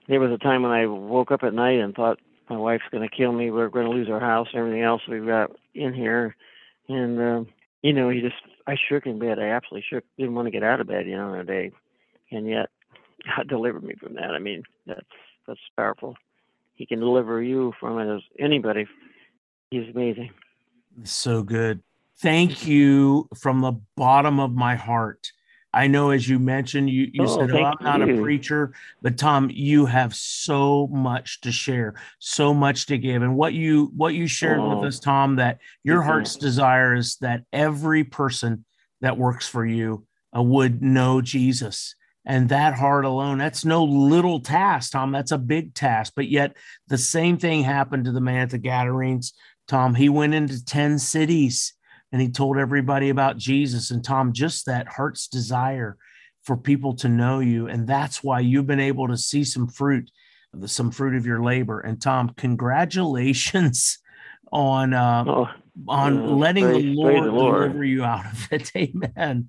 there 0.09 0.21
was 0.21 0.31
a 0.31 0.39
time 0.39 0.63
when 0.63 0.73
I 0.73 0.87
woke 0.87 1.33
up 1.33 1.43
at 1.43 1.53
night 1.53 1.81
and 1.81 1.95
thought 1.95 2.19
my 2.49 2.57
wife's 2.57 2.85
going 2.91 3.07
to 3.07 3.15
kill 3.15 3.33
me. 3.33 3.51
We're 3.51 3.69
going 3.69 3.87
to 3.87 3.93
lose 3.93 4.09
our 4.09 4.21
house 4.21 4.49
and 4.53 4.61
everything 4.61 4.83
else 4.83 5.03
we've 5.09 5.27
got 5.27 5.51
in 5.75 5.93
here. 5.93 6.37
And 6.89 7.21
um, 7.21 7.49
you 7.83 7.93
know, 7.93 8.09
he 8.09 8.21
just 8.21 8.37
I 8.67 8.77
shook 8.89 9.07
in 9.07 9.19
bed. 9.19 9.39
I 9.39 9.49
absolutely 9.49 9.87
shook. 9.89 10.05
Didn't 10.17 10.35
want 10.35 10.47
to 10.47 10.53
get 10.53 10.63
out 10.63 10.81
of 10.81 10.87
bed, 10.87 11.07
you 11.07 11.17
know, 11.17 11.35
in 11.35 11.41
a 11.41 11.45
day. 11.45 11.73
And 12.31 12.49
yet, 12.49 12.71
God 13.37 13.49
delivered 13.49 13.85
me 13.85 13.95
from 14.01 14.15
that. 14.15 14.31
I 14.31 14.39
mean, 14.39 14.63
that's 14.87 15.01
that's 15.47 15.61
powerful. 15.77 16.17
He 16.75 16.87
can 16.87 17.01
deliver 17.01 17.43
you 17.43 17.73
from 17.81 17.99
it 17.99 18.15
as 18.15 18.23
anybody. 18.39 18.87
He's 19.71 19.89
amazing. 19.95 20.31
So 21.05 21.43
good. 21.43 21.83
Thank 22.19 22.67
you 22.67 23.29
from 23.37 23.61
the 23.61 23.73
bottom 23.97 24.41
of 24.41 24.53
my 24.53 24.77
heart 24.77 25.33
I 25.77 25.89
know, 25.89 26.09
as 26.09 26.27
you 26.27 26.39
mentioned, 26.39 26.89
you, 26.89 27.11
you 27.13 27.25
oh, 27.25 27.27
said, 27.27 27.51
oh, 27.51 27.63
I'm 27.63 27.77
not 27.83 28.09
you. 28.09 28.19
a 28.19 28.23
preacher, 28.23 28.73
but 29.03 29.19
Tom, 29.19 29.51
you 29.53 29.85
have 29.85 30.15
so 30.15 30.87
much 30.87 31.43
to 31.43 31.53
share, 31.53 31.97
so 32.19 32.55
much 32.55 32.87
to 32.87 32.97
give. 32.97 33.21
And 33.21 33.37
what 33.37 33.53
you 33.53 33.93
what 33.95 34.15
you 34.15 34.27
shared 34.27 34.59
oh. 34.59 34.75
with 34.75 34.87
us, 34.89 34.99
Tom, 34.99 35.37
that 35.37 35.59
your 35.85 36.01
mm-hmm. 36.01 36.09
heart's 36.09 36.37
desire 36.37 36.95
is 36.95 37.17
that 37.17 37.43
every 37.53 38.05
person 38.05 38.65
that 39.03 39.19
works 39.19 39.47
for 39.47 39.67
you 39.67 40.07
uh, 40.35 40.43
would 40.43 40.83
know 40.83 41.21
Jesus. 41.21 41.95
And 42.25 42.49
that 42.49 42.75
heart 42.75 43.05
alone, 43.05 43.37
that's 43.37 43.67
no 43.67 43.85
little 43.85 44.41
task, 44.41 44.93
Tom. 44.93 45.13
That's 45.13 45.31
a 45.31 45.39
big 45.39 45.75
task. 45.75 46.15
But 46.17 46.29
yet 46.29 46.57
the 46.89 46.99
same 46.99 47.37
thing 47.37 47.63
happened 47.63 48.07
to 48.07 48.13
the 48.13 48.23
man 48.23 48.41
at 48.41 48.51
the 48.51 48.59
Gadarenes, 48.59 49.35
Tom. 49.67 49.95
He 49.95 50.09
went 50.09 50.35
into 50.35 50.65
10 50.65 50.99
cities 50.99 51.75
and 52.13 52.21
he 52.21 52.31
told 52.31 52.57
everybody 52.57 53.09
about 53.09 53.37
Jesus. 53.37 53.91
And 53.91 54.05
Tom, 54.05 54.33
just 54.33 54.67
that 54.67 54.89
heart's 54.89 55.29
desire 55.29 55.97
for 56.43 56.57
people 56.57 56.95
to 56.97 57.09
know 57.09 57.41
you. 57.41 57.67
And 57.67 57.87
that's 57.87 58.23
why 58.23 58.41
you've 58.41 58.67
been 58.67 58.81
able 58.81 59.09
to 59.09 59.17
see 59.17 59.43
some 59.43 59.67
fruit, 59.67 60.11
some 60.67 60.91
fruit 60.91 61.17
of 61.17 61.27
your 61.27 61.43
labor. 61.43 61.81
And 61.81 62.01
Tom, 62.01 62.31
congratulations 62.37 63.99
on 64.53 64.95
uh, 64.95 65.25
oh, 65.27 65.49
on 65.89 66.39
letting 66.39 66.65
praise, 66.65 66.83
the 66.83 66.95
Lord, 66.95 67.25
the 67.25 67.33
Lord 67.33 67.63
deliver 67.63 67.85
you 67.85 68.05
out 68.05 68.27
of 68.27 68.49
it. 68.53 68.71
Amen. 68.77 69.49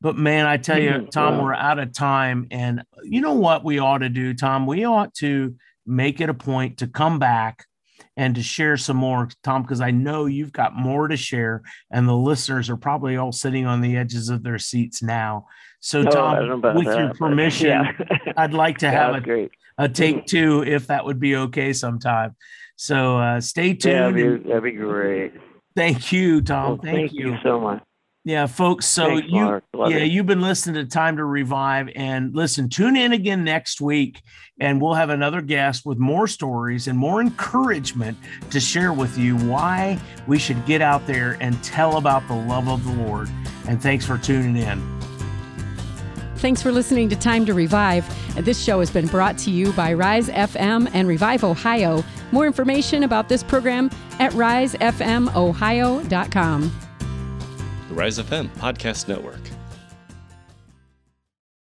But 0.00 0.16
man, 0.16 0.44
I 0.46 0.58
tell 0.58 0.78
you, 0.78 1.08
Tom, 1.10 1.42
we're 1.42 1.54
out 1.54 1.78
of 1.78 1.92
time. 1.92 2.48
And 2.50 2.82
you 3.04 3.22
know 3.22 3.34
what 3.34 3.64
we 3.64 3.78
ought 3.78 3.98
to 3.98 4.10
do, 4.10 4.34
Tom? 4.34 4.66
We 4.66 4.84
ought 4.84 5.14
to 5.14 5.54
make 5.86 6.20
it 6.20 6.28
a 6.28 6.34
point 6.34 6.78
to 6.78 6.88
come 6.88 7.18
back 7.18 7.64
and 8.16 8.34
to 8.34 8.42
share 8.42 8.76
some 8.76 8.96
more, 8.96 9.28
Tom, 9.42 9.62
because 9.62 9.80
I 9.80 9.90
know 9.90 10.26
you've 10.26 10.52
got 10.52 10.74
more 10.74 11.08
to 11.08 11.16
share, 11.16 11.62
and 11.90 12.08
the 12.08 12.16
listeners 12.16 12.70
are 12.70 12.76
probably 12.76 13.16
all 13.16 13.32
sitting 13.32 13.66
on 13.66 13.80
the 13.80 13.96
edges 13.96 14.28
of 14.28 14.42
their 14.42 14.58
seats 14.58 15.02
now. 15.02 15.46
So, 15.80 16.00
oh, 16.00 16.04
Tom, 16.04 16.60
with 16.74 16.86
that, 16.86 16.98
your 16.98 17.14
permission, 17.14 17.68
yeah. 17.68 17.92
I'd 18.36 18.54
like 18.54 18.78
to 18.78 18.90
have 18.90 19.26
a, 19.26 19.50
a, 19.76 19.88
take 19.88 20.26
two 20.26 20.64
if 20.64 20.86
that 20.86 21.04
would 21.04 21.20
be 21.20 21.36
okay 21.36 21.72
sometime. 21.72 22.36
So, 22.76 23.18
uh, 23.18 23.40
stay 23.40 23.74
tuned. 23.74 24.16
Yeah, 24.16 24.24
that'd 24.24 24.42
be, 24.42 24.48
that'd 24.48 24.62
be 24.62 24.72
great. 24.72 25.32
Thank 25.76 26.12
you, 26.12 26.40
Tom. 26.40 26.64
Well, 26.64 26.78
thank, 26.82 26.96
thank 26.96 27.12
you. 27.12 27.32
you 27.32 27.38
so 27.42 27.60
much. 27.60 27.82
Yeah, 28.24 28.46
folks. 28.46 28.86
So 28.86 29.06
Thanks, 29.06 29.28
you, 29.30 29.60
yeah, 29.74 29.98
it. 29.98 30.10
you've 30.10 30.24
been 30.24 30.40
listening 30.40 30.76
to 30.76 30.86
Time 30.90 31.18
to 31.18 31.26
Revive, 31.26 31.90
and 31.94 32.34
listen, 32.34 32.70
tune 32.70 32.96
in 32.96 33.12
again 33.12 33.44
next 33.44 33.82
week, 33.82 34.22
and 34.58 34.80
we'll 34.80 34.94
have 34.94 35.10
another 35.10 35.42
guest 35.42 35.84
with 35.84 35.98
more 35.98 36.26
stories 36.26 36.88
and 36.88 36.98
more 36.98 37.20
encouragement 37.20 38.16
to 38.50 38.60
share 38.60 38.94
with 38.94 39.18
you 39.18 39.36
why 39.36 40.00
we 40.26 40.38
should 40.38 40.64
get 40.64 40.80
out 40.80 41.06
there 41.06 41.36
and 41.40 41.62
tell 41.62 41.98
about 41.98 42.26
the 42.26 42.34
love 42.34 42.66
of 42.66 42.82
the 42.86 42.92
Lord. 43.04 43.28
And 43.68 43.82
thanks 43.82 44.06
for 44.06 44.16
tuning 44.16 44.56
in. 44.56 44.82
Thanks 46.36 46.62
for 46.62 46.72
listening 46.72 47.10
to 47.10 47.16
Time 47.16 47.44
to 47.44 47.52
Revive. 47.52 48.08
This 48.42 48.58
show 48.62 48.80
has 48.80 48.90
been 48.90 49.06
brought 49.06 49.36
to 49.38 49.50
you 49.50 49.70
by 49.72 49.92
Rise 49.92 50.30
FM 50.30 50.88
and 50.94 51.08
Revive 51.08 51.44
Ohio. 51.44 52.02
More 52.32 52.46
information 52.46 53.04
about 53.04 53.28
this 53.28 53.42
program 53.42 53.90
at 54.18 54.32
risefmohio.com. 54.32 56.83
Rise 57.94 58.18
FM 58.18 58.48
Podcast 58.58 59.06
Network. 59.06 59.53